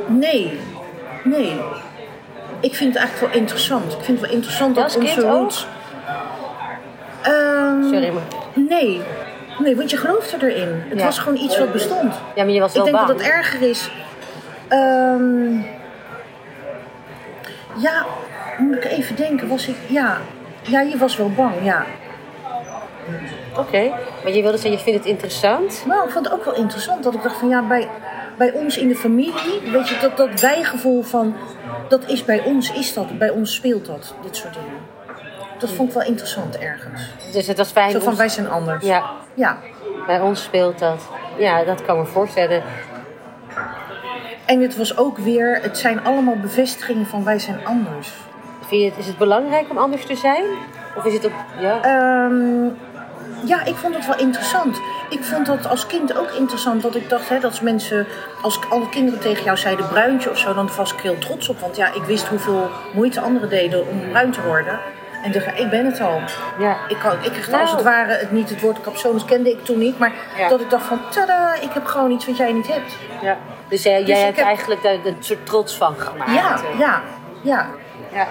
[0.07, 0.61] nee,
[1.25, 1.61] nee.
[2.61, 3.93] Ik vind het eigenlijk wel interessant.
[3.93, 5.67] Ik vind het wel interessant dat onze roots...
[7.23, 8.23] Ehm, Sorry, maar...
[8.55, 9.01] Nee.
[9.59, 10.83] Nee, want je geloofde erin.
[10.89, 11.05] Het Ja.
[11.05, 12.15] was gewoon iets wat bestond.
[12.35, 13.09] Ja, maar je was Ik wel denk bang.
[13.09, 13.91] dat het erger is.
[14.69, 15.53] Ehm,
[17.77, 18.05] ja,
[18.59, 19.49] moet ik even denken.
[19.49, 19.77] Was ik.
[19.87, 20.19] Ja.
[20.63, 21.85] Ja, je was wel bang, ja.
[23.57, 23.91] Oké.
[24.23, 25.85] Maar je wilde zeggen, je vindt het interessant?
[25.87, 27.89] Maar ik vond het ook wel interessant dat ik dacht van ja, bij,
[28.41, 31.35] bij ons in de familie, weet je, dat, dat bijgevoel van,
[31.89, 34.79] dat is bij ons, is dat, bij ons speelt dat, dit soort dingen.
[35.59, 37.03] Dat vond ik wel interessant ergens.
[37.33, 37.91] Dus het was fijn.
[37.91, 38.85] Zo van ons- wij zijn anders.
[38.85, 39.59] Ja, Ja.
[40.07, 41.09] bij ons speelt dat.
[41.39, 42.63] Ja, dat kan me voorstellen.
[44.47, 48.13] En het was ook weer, het zijn allemaal bevestigingen van wij zijn anders.
[48.67, 50.45] Vind je het, is het belangrijk om anders te zijn?
[50.97, 51.33] Of is het op...
[51.61, 51.81] Ja?
[51.83, 52.69] Ehm,
[53.51, 54.81] ja, ik vond het wel interessant.
[55.09, 56.83] Ik vond dat als kind ook interessant.
[56.83, 58.07] Dat ik dacht, hè, dat als mensen,
[58.43, 61.61] als alle kinderen tegen jou zeiden bruintje of zo, dan was ik heel trots op.
[61.61, 64.79] Want ja, ik wist hoeveel moeite anderen deden om bruin te worden.
[65.25, 66.21] En dacht, ik ben het al.
[66.59, 66.77] ja.
[66.89, 67.61] Ik, kan, ik kreeg Nou.
[67.63, 69.99] als het ware het niet, het woord capsones kende ik toen niet.
[69.99, 70.49] Maar Ja.
[70.49, 72.97] dat ik dacht van, tada, ik heb gewoon iets wat jij niet hebt.
[73.23, 73.37] ja.
[73.69, 76.33] Dus jij, Dus jij hebt heb- eigenlijk daar een soort trots van gemaakt.
[76.33, 76.79] Ja, eh.
[76.79, 77.01] ja,
[77.43, 77.67] ja.
[78.13, 78.27] ja.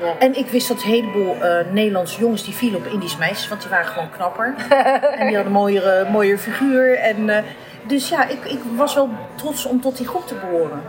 [0.00, 0.14] Ja.
[0.18, 3.60] En ik wist dat een heleboel eh, Nederlandse jongens die vielen op Indisch meisjes, want
[3.60, 4.54] die waren gewoon knapper.
[5.18, 6.98] en die hadden een mooiere, mooiere figuur.
[6.98, 7.42] En, eh,
[7.86, 10.82] dus ja, ik, ik was wel trots om tot die groep te behoren.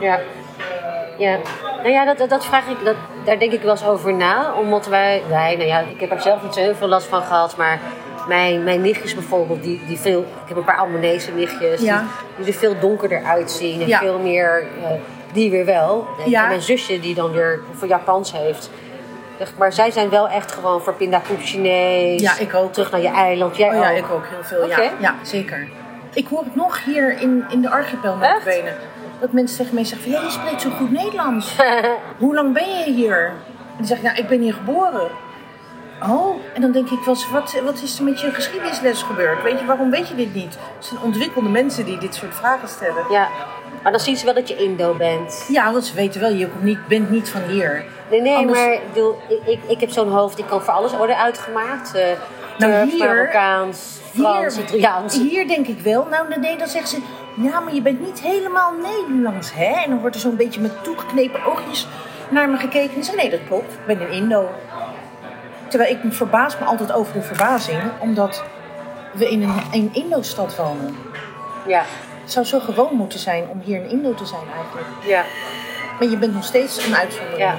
[0.00, 0.18] Ja.
[1.18, 1.36] Ja,
[1.76, 4.52] nou ja, dat, dat, vraag ik, dat, daar denk ik wel eens over na.
[4.54, 7.22] Omdat wij, wij, nou ja, ik heb er zelf niet zo heel veel last van
[7.22, 7.78] gehad, maar
[8.28, 11.98] mijn, mijn nichtjes bijvoorbeeld, die, die veel, ik heb een paar Albanese nichtjes, Ja.
[12.36, 13.98] die, die er veel donkerder uitzien en Ja.
[13.98, 14.90] veel meer, eh,
[15.32, 16.06] die weer wel.
[16.24, 16.46] En Ja.
[16.46, 18.70] mijn zusje die dan weer voor Japans heeft.
[19.38, 22.20] Zeg Maar zij zijn wel echt gewoon voor pindakoep Chinees.
[22.20, 22.72] Ja, ik ook.
[22.72, 23.56] Terug naar je eiland.
[23.56, 23.96] Jij Oh ja, ook.
[23.96, 24.68] ik ook heel veel.
[24.68, 25.68] Ja, ja, zeker.
[26.14, 28.74] Ik hoor het nog hier in, in de archipel met benen.
[29.20, 31.56] Dat mensen tegen mij zeggen van, ja, je spreekt zo goed Nederlands.
[32.18, 33.26] Hoe lang ben je hier?
[33.26, 33.32] En
[33.78, 35.08] die zeggen, ja, ik ben hier geboren.
[36.08, 39.42] Oh, en dan denk ik wel eens, wat, wat is er met je geschiedenisles gebeurd?
[39.42, 40.58] Weet je, waarom weet je dit niet?
[40.76, 43.04] Het zijn ontwikkelde mensen die dit soort vragen stellen.
[43.10, 43.28] ja,
[43.82, 45.44] maar dan zien ze wel dat je Indo bent.
[45.48, 47.84] Ja, want ze weten wel, je komt niet, bent niet van hier.
[48.10, 49.16] Nee, nee, Anders- maar ik, bedoel,
[49.46, 51.94] ik, ik, heb zo'n hoofd, ik kan voor alles worden uitgemaakt.
[51.94, 52.04] Eh
[52.58, 55.16] Nou, hier- Marokkaans, Frans, Italiaans.
[55.18, 56.06] Hier denk ik wel.
[56.10, 56.98] Nou, nee, dan zeggen ze...
[57.42, 59.64] Ja, maar je bent niet helemaal Nederlands, hè?
[59.84, 61.86] En dan wordt er zo'n beetje met toegeknepen oogjes
[62.28, 62.96] naar me gekeken.
[62.96, 63.72] En ze nee, dat klopt.
[63.72, 64.48] Ik ben een Indo.
[65.68, 67.80] Terwijl ik me verbaas me altijd over de verbazing.
[67.98, 68.44] Omdat
[69.12, 70.96] we in een, een Indo-stad wonen.
[71.66, 71.82] Ja,
[72.34, 74.86] Het zou zo gewoon moeten zijn om hier een Indo te zijn eigenlijk.
[75.06, 75.24] ja,
[75.98, 77.38] Maar je bent nog steeds een uitzondering.
[77.38, 77.54] ja.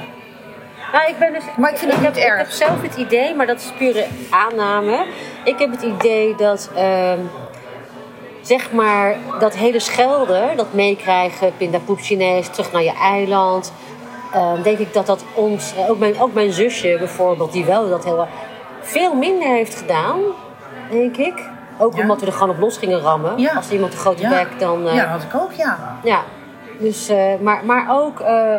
[0.91, 2.33] Nou, ik ben dus, Maar ik vind het heb, niet erg.
[2.33, 5.05] Ik heb zelf het idee, maar dat is pure aanname.
[5.43, 7.19] Ik heb het idee dat, ehm,
[8.41, 13.73] zeg maar, dat hele schelden, dat meekrijgen, pindapoep Chinees, terug naar je eiland.
[14.33, 17.89] ehm, denk ik dat dat ons, eh, ook mijn, ook mijn zusje bijvoorbeeld, die wel
[17.89, 18.27] dat heel
[18.81, 20.19] veel minder heeft gedaan,
[20.89, 21.51] denk ik.
[21.77, 23.37] Ook omdat we er gewoon op los gingen rammen.
[23.37, 23.53] Ja.
[23.53, 24.87] Als iemand een grote bek, dan...
[24.87, 25.99] eh, Ja, dat had ik ook, ja.
[26.03, 26.21] ja,
[26.79, 28.55] dus, eh, maar, maar ook eh,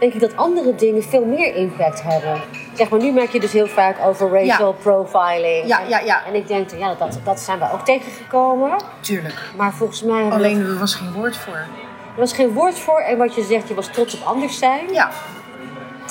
[0.00, 2.40] denk ik dat andere dingen veel meer impact hebben.
[2.74, 5.66] zeg maar, nu merk je dus heel vaak over racial profiling.
[5.66, 6.24] Ja, en, ja, ja.
[6.26, 8.70] En ik denk, ja, dat, dat zijn we ook tegengekomen.
[9.00, 9.50] Tuurlijk.
[9.56, 11.54] Maar volgens mij Alleen er was geen woord voor.
[12.14, 13.00] er was geen woord voor.
[13.00, 14.92] En wat je zegt, je was trots op anders zijn.
[14.92, 15.10] Ja.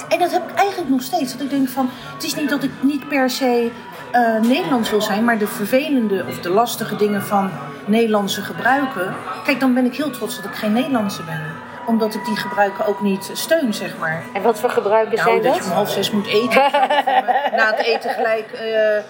[0.10, 1.32] En dat heb ik eigenlijk nog steeds.
[1.32, 3.72] Dat ik denk van, het is niet dat ik niet per se
[4.12, 7.52] eh, Nederlands wil zijn, maar de vervelende of de lastige dingen van
[7.86, 9.16] Nederlandse gebruiken.
[9.44, 11.42] Kijk, dan ben ik heel trots dat ik geen Nederlandse ben.
[11.86, 14.24] Omdat ik die gebruiken ook niet steun, zeg maar.
[14.34, 15.64] En wat voor gebruiken Nou, zijn dat dat?
[15.64, 16.66] je om half zes moet eten.
[16.66, 19.04] of eh, na het eten gelijk eh,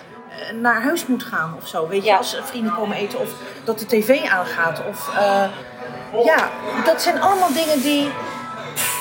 [0.61, 1.87] naar huis moet gaan of zo.
[1.87, 2.17] Weet je, Ja.
[2.17, 3.29] als vrienden komen eten of
[3.63, 4.81] dat de tv aangaat.
[4.89, 5.11] Of,
[6.25, 6.49] ja,
[6.85, 8.11] dat zijn allemaal dingen die...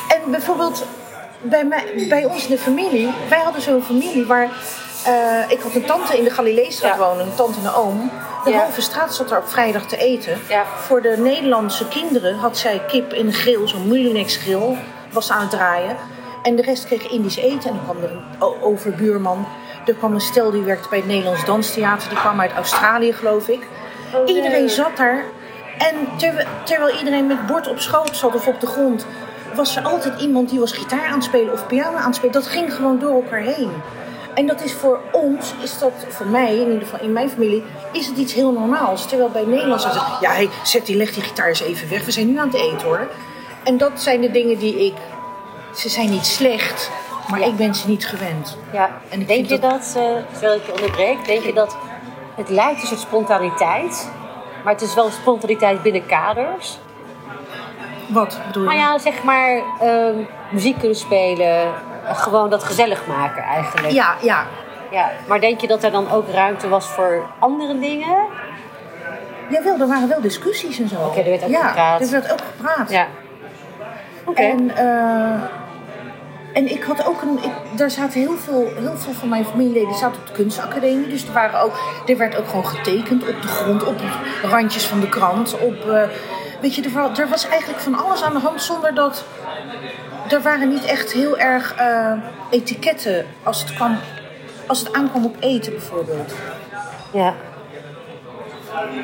[0.08, 0.86] En bijvoorbeeld
[1.42, 4.48] bij, mij, bij ons in de familie, wij hadden zo'n familie waar...
[5.06, 7.04] eh, ik had een tante in de Galileestraat Ja.
[7.04, 8.10] wonen, een tante en een oom.
[8.44, 8.56] De Ja.
[8.58, 10.38] halve straat zat er op vrijdag te eten.
[10.48, 10.64] Ja.
[10.76, 14.76] Voor de Nederlandse kinderen had zij kip in een grill, zo'n Mulinex grill,
[15.12, 15.96] was aan het draaien.
[16.42, 17.70] En de rest kreeg Indisch eten.
[17.70, 19.46] En dan kwam er een overbuurman.
[19.86, 22.08] Er kwam een stel die werkte bij het Nederlands Danstheater.
[22.08, 23.66] Die kwam uit Australië, geloof ik.
[24.14, 24.34] Oh, nee.
[24.34, 25.24] Iedereen zat daar.
[25.78, 29.06] En terwijl, terwijl iedereen met bord op schoot zat of op de grond...
[29.54, 32.32] was er altijd iemand die was gitaar aan het spelen of piano aan het spelen.
[32.34, 33.70] Dat ging gewoon door elkaar heen.
[34.36, 37.62] En dat is voor ons, is dat voor mij, in ieder geval in mijn familie,
[37.92, 39.06] is het iets heel normaals.
[39.06, 42.04] Terwijl bij Nederlands zeggen ze, ja, hey, zet die, leg die gitaar eens even weg.
[42.04, 43.08] We zijn nu aan het eten hoor.
[43.64, 44.94] En dat zijn de dingen die ik,
[45.74, 46.90] ze zijn niet slecht,
[47.30, 47.46] maar Ja.
[47.46, 48.56] ik ben ze niet gewend.
[48.72, 48.90] Ja.
[49.08, 51.76] En ik denk je dat, eh terwijl ik je onderbreek, denk je dat
[52.34, 54.10] het lijkt een soort spontaniteit,
[54.64, 56.78] maar het is wel spontaniteit binnen kaders?
[58.08, 58.68] Wat bedoel je?
[58.68, 60.14] Nou ja, zeg maar ehm,
[60.50, 61.72] muziek kunnen spelen,
[62.14, 63.90] gewoon dat gezellig maken eigenlijk.
[63.90, 64.46] ja, ja.
[64.90, 68.16] Ja, Maar denk je dat er dan ook ruimte was voor andere dingen?
[69.48, 70.96] Jawel, er waren wel discussies en zo.
[70.96, 72.00] Oké, er werd ook ja, gepraat.
[72.00, 72.90] er werd ook gepraat.
[72.90, 73.06] Ja.
[74.24, 74.42] Oké.
[74.42, 75.42] En, eh,
[76.52, 77.38] en ik had ook een.
[77.42, 81.08] Ik, daar zaten heel veel, heel veel van mijn familieleden zaten op de kunstacademie.
[81.08, 84.00] Dus er, waren ook, er werd ook gewoon getekend op de grond, op
[84.42, 85.58] randjes van de krant.
[85.58, 86.02] Op, eh,
[86.60, 89.24] weet je, er, er was eigenlijk van alles aan de hand zonder dat.
[90.30, 92.12] Er waren niet echt heel erg eh,
[92.50, 93.98] etiketten als het, kwam,
[94.66, 96.32] als het aankwam op eten bijvoorbeeld.
[97.12, 97.34] Ja.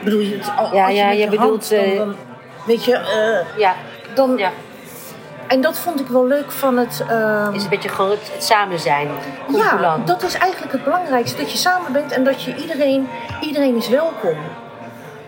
[0.04, 1.96] Bedoel je het al, Ja, als je ja, met je je bedoelt, hand, dan, eh,
[1.98, 2.16] dan-
[2.66, 3.74] weet je, eh, Ja.
[4.14, 4.50] dan, ja.
[5.46, 7.04] en dat vond ik wel leuk van het.
[7.08, 9.08] ehm, Is een beetje gewoon het, het samen zijn.
[9.48, 11.36] Ja, dat is eigenlijk het belangrijkste.
[11.36, 13.08] Dat je samen bent en dat je iedereen,
[13.40, 14.36] iedereen is welkom.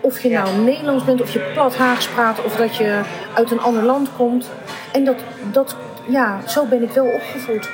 [0.05, 0.43] Of je Ja.
[0.43, 3.01] nou Nederlands bent, of je plat Haags praat, of dat je
[3.33, 4.49] uit een ander land komt.
[4.91, 5.75] En dat, dat
[6.07, 7.69] ja, zo ben ik wel opgevoed.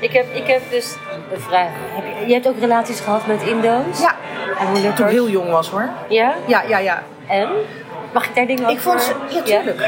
[0.00, 0.96] Ik heb, ik heb dus
[1.32, 1.70] een vraag.
[1.92, 4.00] Heb je, je hebt ook relaties gehad met Indo's?
[4.00, 4.14] Ja,
[4.58, 5.88] En hoe toen ik heel jong was hoor.
[6.08, 6.34] Ja?
[6.46, 7.02] Ja, ja, ja.
[7.28, 7.48] En?
[8.12, 8.74] Mag ik daar dingen over?
[8.76, 9.80] Ik vond ze, ja tuurlijk.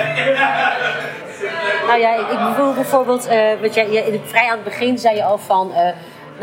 [1.86, 5.16] Nou ja, ik, ik bedoel bijvoorbeeld, eh wat jij, je, vrij aan het begin zei
[5.16, 5.88] je al van, eh,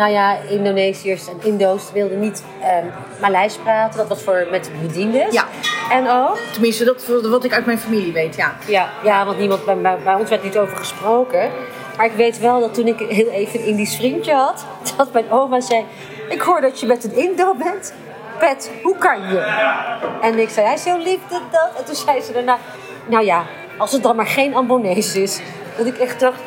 [0.02, 2.86] nou ja, Indonesiërs en Indo's wilden niet ehm
[3.20, 3.98] Maleis praten.
[3.98, 5.34] Dat was voor met de bediendes.
[5.34, 5.46] Ja.
[5.90, 6.38] En ook?
[6.52, 8.56] Tenminste, dat wat ik uit mijn familie weet, ja.
[8.68, 11.52] Ja, ja want niemand, bij, bij, ons werd niet over gesproken.
[11.98, 14.66] Maar ik weet wel dat toen ik heel even een Indisch vriendje had,
[14.98, 15.86] dat mijn oma zei:
[16.30, 17.94] Ik hoor dat je met een Indo bent.
[18.40, 19.38] Pet, hoe kan je?
[20.22, 21.70] En ik zei: Hij is zo lief, dit, dat.
[21.78, 22.58] En toen zei ze daarna:
[23.06, 23.46] Nou ja,
[23.78, 25.42] als het dan maar geen Ambonees is.
[25.78, 26.40] Dat ik echt dacht: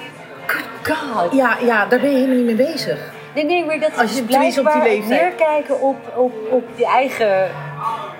[0.46, 1.32] Good God.
[1.32, 3.13] Ja, ja, daar ben je helemaal niet mee bezig.
[3.35, 6.32] Nee, nee, maar dat Als je is tenminste op die blijkbaar leeftijd- neerkijken op, op,
[6.51, 7.51] op je eigen.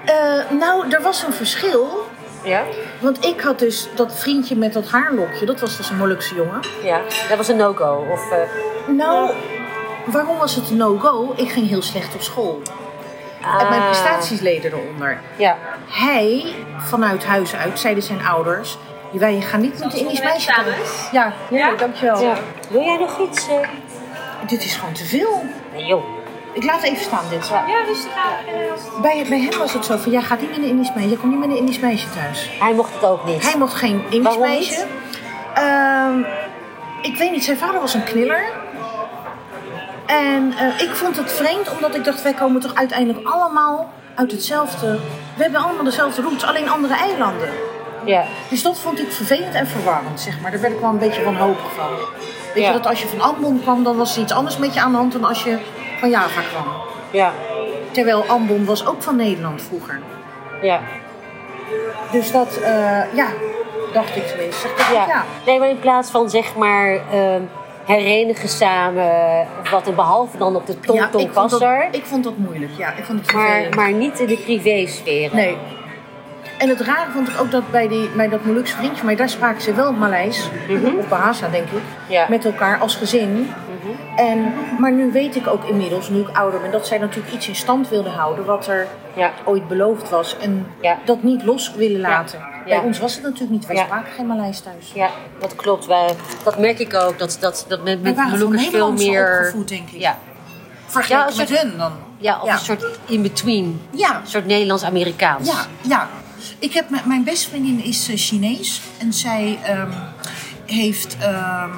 [0.05, 2.07] Eh, nou, er was een verschil.
[2.43, 2.63] Ja?
[3.01, 6.61] Want ik had dus dat vriendje met dat haarlokje, dat was dus een Molukse jongen.
[6.83, 8.07] Ja, dat was een no-go.
[8.13, 8.39] Of, eh,
[8.87, 9.31] Nou,
[10.05, 11.33] waarom was het een no-go?
[11.37, 12.63] Ik ging heel slecht op school.
[13.61, 15.21] En mijn ah, prestaties leden eronder.
[15.37, 15.57] Ja.
[15.89, 16.45] Hij,
[16.79, 18.79] vanuit huis uit, zeiden zijn ouders...
[19.13, 20.53] Wij gaan niet met een Indisch meisje.
[21.13, 22.21] Ja, ja, dankjewel.
[22.23, 22.35] ja.
[22.71, 23.49] Wil jij nog iets?
[23.49, 23.55] eh?
[24.47, 25.45] Dit is gewoon te veel.
[25.73, 26.05] Nee, joh.
[26.53, 27.49] Ik laat even staan dit.
[27.49, 27.65] Ja.
[27.67, 29.03] Ja, rustig aan.
[29.03, 31.11] Bij, bij hem was het zo van, jij gaat niet met een Indisch meisje.
[31.11, 32.51] Je komt niet met een Indisch meisje thuis.
[32.61, 33.43] Hij mocht het ook niet.
[33.51, 34.71] Hij mocht geen Indisch Waarom meisje.
[34.71, 34.87] niet?
[35.55, 36.19] Ehm,
[37.03, 38.45] ik weet niet, zijn vader was een kniller.
[40.07, 44.31] En eh, ik vond het vreemd, omdat ik dacht, wij komen toch uiteindelijk allemaal uit
[44.31, 44.99] hetzelfde.
[45.37, 47.49] We hebben allemaal dezelfde roots, alleen andere eilanden.
[48.05, 48.25] Ja.
[48.51, 50.51] Dus dat vond ik vervelend en verwarrend, zeg maar.
[50.51, 51.89] Daar werd ik wel een beetje wanhopig van.
[52.55, 52.69] Weet Ja.
[52.69, 54.91] je, dat als je van Ambon kwam, dan was er iets anders met je aan
[54.91, 55.59] de hand dan als je
[56.01, 56.67] van Java kwam.
[57.11, 57.33] Ja.
[57.91, 60.01] Terwijl Ambon was ook van Nederland vroeger.
[60.63, 60.81] Ja.
[62.11, 63.27] Dus dat, eh, ja,
[63.93, 64.69] dacht ik tenminste.
[64.69, 65.07] Ik, ja.
[65.07, 65.25] ja.
[65.47, 67.43] Nee, maar in plaats van zeg maar ehm,
[67.85, 72.05] herenigen samen of wat behalve dan op de tong Ja, tong ik, vond dat, ik
[72.05, 72.73] vond dat moeilijk.
[72.77, 75.31] Ja, ik vond het maar, maar niet in de privésfeer.
[75.35, 75.57] Nee.
[76.59, 79.29] En het rare vond ik ook dat bij, die, bij dat Molukse vriendje, maar daar
[79.29, 80.49] spraken ze wel Maleis,
[80.99, 82.13] of Bahasa denk ik, Mhm.
[82.13, 82.27] Ja.
[82.29, 83.53] met elkaar als gezin.
[84.17, 87.49] En, maar nu weet ik ook inmiddels, nu ik ouder ben, dat zij natuurlijk iets
[87.49, 89.31] in stand wilden houden wat er Ja.
[89.45, 90.37] ooit beloofd was.
[90.39, 90.99] En Ja.
[91.05, 92.41] dat niet los willen laten.
[92.67, 93.67] Bij ons was het natuurlijk niet.
[93.67, 94.93] Wij spraken geen Maleis thuis.
[94.95, 95.87] Ja, dat klopt.
[95.87, 97.19] Wij, dat merk ik ook.
[97.19, 99.39] Dat, dat, dat met, met Molukkers veel meer...
[99.39, 100.01] opgevoed, denk ik.
[100.01, 100.19] Ja,
[100.87, 101.93] Vergeleken met hun dan.
[102.19, 103.81] ja of een soort in-between.
[103.91, 104.09] Ja.
[104.21, 105.49] Een soort Nederlands-Amerikaans.
[105.49, 106.09] Ja, ja.
[106.59, 108.81] Ik heb, mijn beste vriendin is eh, Chinees.
[108.99, 109.91] En zij ehm,
[110.67, 111.17] heeft...
[111.21, 111.71] ehm,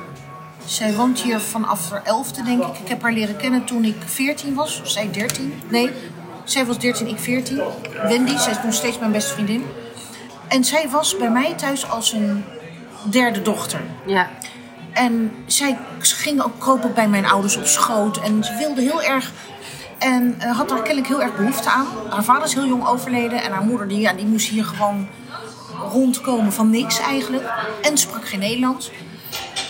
[0.66, 2.78] zij woont hier vanaf haar elfde, denk ik.
[2.78, 4.80] Ik heb haar leren kennen toen ik 14 was.
[4.80, 5.60] Of zij 13.
[5.68, 5.90] Nee,
[6.44, 7.60] zij was 13, ik 14.
[8.02, 9.64] Wendy, zij is nog steeds mijn beste vriendin.
[10.48, 12.44] En zij was bij mij thuis als een
[13.10, 13.80] derde dochter.
[14.06, 14.30] Ja.
[14.92, 18.16] En zij ging ook ook bij mijn ouders op schoot.
[18.20, 19.32] En ze wilde heel erg.
[19.98, 21.86] En eh, had daar kennelijk heel erg behoefte aan.
[22.10, 23.42] Haar vader is heel jong overleden.
[23.42, 25.08] En haar moeder die, ja, die moest hier gewoon
[25.92, 27.44] rondkomen van niks eigenlijk.
[27.82, 28.90] En sprak geen Nederlands.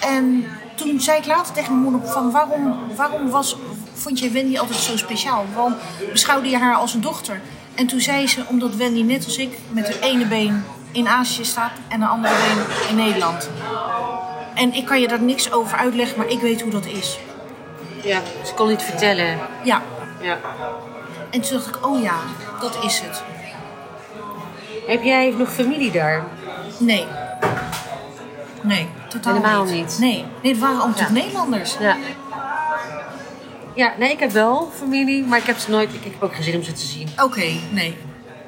[0.01, 0.45] En
[0.77, 3.57] toen zei ik later tegen mijn moeder van waarom, waarom was,
[3.93, 5.45] vond jij Wendy altijd zo speciaal?
[5.55, 5.75] Waarom
[6.13, 7.41] beschouwde je haar als een dochter?
[7.75, 11.45] En toen zei ze, omdat Wendy net als ik met haar ene been in Azië
[11.45, 13.51] staat en haar andere been in Nederland.
[14.55, 17.19] En ik kan je daar niks over uitleggen, maar ik weet hoe dat is.
[18.03, 18.21] ja.
[18.45, 19.39] Ze kon niet vertellen.
[19.65, 19.83] Ja.
[20.27, 20.39] Ja.
[21.31, 22.15] En toen dacht ik, oh ja,
[22.61, 23.23] dat is het.
[24.87, 26.25] Heb jij nog familie daar?
[26.79, 27.07] Nee.
[28.61, 29.75] Nee, totaal Helemaal niet.
[29.75, 29.99] niet.
[29.99, 31.11] Nee, nee het waren allemaal Ja.
[31.11, 31.77] Nederlanders.
[31.79, 31.97] Ja.
[33.75, 35.95] Ja, nee, ik heb wel familie, maar ik heb ze nooit...
[35.95, 37.09] Ik, ik heb ook geen zin om ze te zien.
[37.23, 37.97] Oké, nee.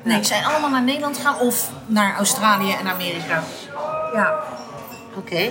[0.03, 3.43] Nee, ze zijn allemaal naar Nederland gegaan of naar Australië en Amerika.
[4.15, 4.35] Ja.
[5.17, 5.51] Oké.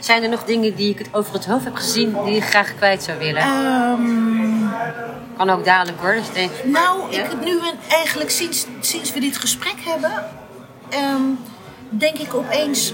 [0.00, 2.74] Zijn er nog dingen die ik het over het hoofd heb gezien die je graag
[2.74, 3.42] kwijt zou willen?
[3.42, 4.66] Ehm,
[5.36, 6.12] Kan ook dadelijk hoor.
[6.14, 7.22] Dus denk, nou, Ja?
[7.24, 10.12] ik heb nu eigenlijk sinds, sinds we dit gesprek hebben,
[10.88, 11.22] ehm,
[11.88, 12.92] denk ik opeens,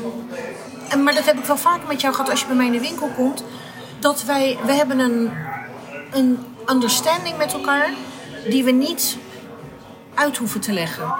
[0.88, 2.72] en, maar dat heb ik wel vaker met jou gehad als je bij mij in
[2.72, 3.44] de winkel komt,
[3.98, 5.30] dat wij, we hebben een,
[6.12, 7.88] een understanding met elkaar
[8.48, 9.16] die we niet
[10.14, 11.14] uit hoeven te leggen.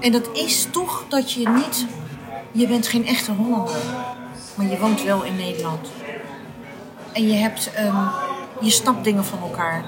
[0.00, 1.86] En dat is toch dat je niet,
[2.52, 3.76] je bent geen echte Hollander,
[4.56, 5.88] maar je woont wel in Nederland.
[7.12, 8.08] En je hebt, een,
[8.60, 9.84] je snapt dingen van elkaar.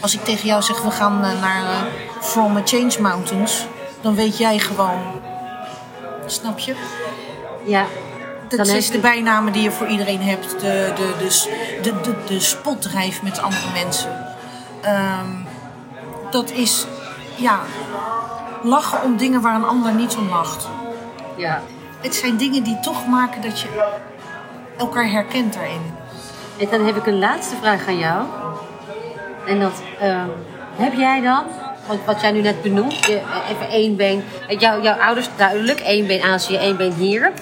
[0.00, 1.82] Als ik tegen jou zeg, we gaan eh, naar eh,
[2.20, 3.66] From Change Mountains,
[4.00, 5.00] dan weet jij gewoon.
[6.26, 6.74] Snap je?
[7.64, 7.86] ja.
[8.48, 10.50] Dat is de bijnamen die je voor iedereen hebt.
[10.50, 11.48] De, de, de,
[11.82, 14.26] de, de, de spotdrijf met andere mensen.
[14.80, 15.30] Ehm,
[16.30, 16.86] dat is,
[17.36, 17.60] ja,
[18.62, 20.68] lachen om dingen waar een ander niet om lacht.
[21.36, 21.62] ja.
[22.02, 23.68] Het zijn dingen die toch maken dat je
[24.78, 25.82] elkaar herkent daarin.
[26.58, 28.26] En dan heb ik een laatste vraag aan jou.
[29.46, 30.28] En dat, ehm,
[30.76, 31.44] heb jij dan,
[31.86, 35.28] want wat jij nu net benoemt, je, eh, even één been, eh, jou, jouw ouders
[35.36, 37.32] duidelijk, één been Azië, één been hier.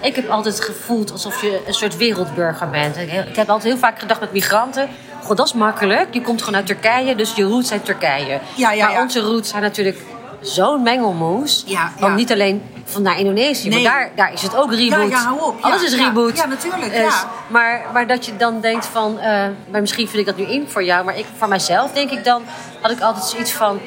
[0.00, 2.96] Ik heb altijd gevoeld alsof je een soort wereldburger bent.
[2.96, 4.88] Ik heb altijd heel vaak gedacht met migranten,
[5.22, 8.40] god dat is makkelijk, je komt gewoon uit Turkije, dus je roots zijn Turkije.
[8.54, 9.98] Ja, ja, maar onze roots zijn natuurlijk
[10.40, 11.62] zo'n mengelmoes.
[11.66, 13.82] Ja, niet alleen van naar Indonesië, Nee.
[13.82, 15.10] maar daar, daar is het ook reboot.
[15.10, 15.58] Ja, ja, hou op.
[15.62, 16.36] Ja, Alles is reboot.
[16.36, 17.24] Ja, natuurlijk, Eh, ja.
[17.48, 20.68] maar, maar dat je dan denkt van, eh, maar misschien vind ik dat nu in
[20.68, 22.42] voor jou, maar ik, voor mijzelf denk ik dan,
[22.80, 23.78] had ik altijd zoiets van,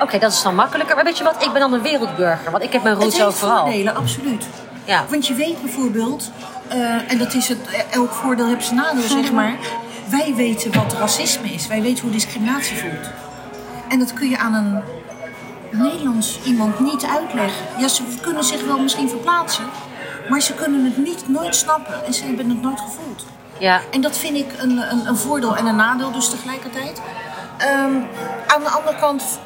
[0.00, 0.94] oké, dat is dan makkelijker.
[0.94, 3.22] Maar weet je wat, ik ben dan een wereldburger, want ik heb mijn Het roots
[3.22, 3.64] overal.
[3.64, 4.44] voordelen, absoluut.
[4.84, 5.04] Ja.
[5.08, 6.30] Want je weet bijvoorbeeld,
[6.68, 6.78] eh,
[7.12, 7.58] en dat is het,
[7.90, 9.54] elk voordeel heeft zijn nadeel, zeg maar.
[10.10, 11.66] Wij weten wat racisme is.
[11.66, 13.10] Wij weten hoe discriminatie voelt.
[13.88, 14.80] En dat kun je aan een
[15.70, 17.66] Nederlands iemand niet uitleggen.
[17.78, 19.64] Ja, ze kunnen zich wel misschien verplaatsen,
[20.28, 23.24] maar ze kunnen het niet, nooit snappen en ze hebben het nooit gevoeld.
[23.58, 27.00] Ja, En dat vind ik een, een, een voordeel en een nadeel dus tegelijkertijd.
[27.58, 27.94] Ehm,
[28.46, 29.40] aan de andere kant,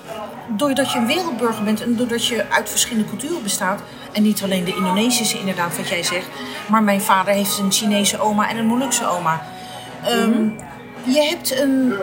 [0.49, 3.81] doordat je een wereldburger bent en doordat je uit verschillende culturen bestaat...
[4.13, 6.27] en niet alleen de Indonesische inderdaad, wat jij zegt...
[6.69, 9.43] maar mijn vader heeft een Chinese oma en een Molukse oma.
[10.05, 10.49] Ehm,
[11.05, 11.95] Je hebt een...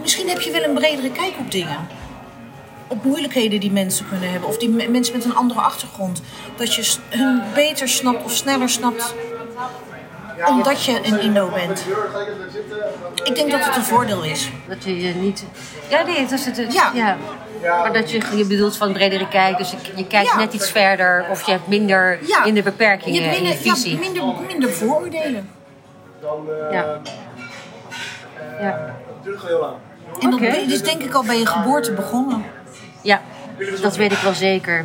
[0.00, 1.88] Misschien heb je wel een bredere kijk op dingen.
[2.88, 4.48] Op moeilijkheden die mensen kunnen hebben.
[4.48, 6.22] Of die me- mensen met een andere achtergrond.
[6.56, 9.14] Dat je hun beter snapt of sneller snapt
[10.48, 11.84] omdat je een Indo bent.
[13.24, 14.50] Ik denk dat het een voordeel is.
[14.68, 15.44] dat je je niet...
[15.88, 16.56] Ja, nee, het is het.
[16.56, 16.90] het- Ja.
[16.94, 17.16] ja.
[17.62, 20.36] Maar dat je, je bedoelt van bredere kijk, dus je, je kijkt Ja.
[20.36, 22.44] net iets verder of je hebt minder, Ja.
[22.44, 23.98] minder beperkingen hebt in je minder, ja, visie.
[23.98, 25.50] minder, minder vooroordelen.
[26.72, 27.00] Ja.
[28.60, 28.94] Ja.
[30.20, 32.44] En dat is denk ik al bij je geboorte begonnen.
[33.00, 33.20] Ja,
[33.82, 34.84] dat weet ik wel zeker.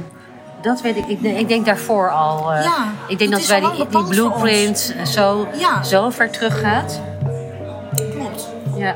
[0.61, 1.05] Dat weet ik.
[1.07, 2.53] Ik, denk- ik denk daarvoor al.
[2.53, 2.75] Ja,
[3.07, 5.83] ik denk dat wij die, blueprint zo, Ja.
[5.83, 7.01] zo ver terug gaat.
[8.15, 8.47] Klopt.
[8.75, 8.95] Ja.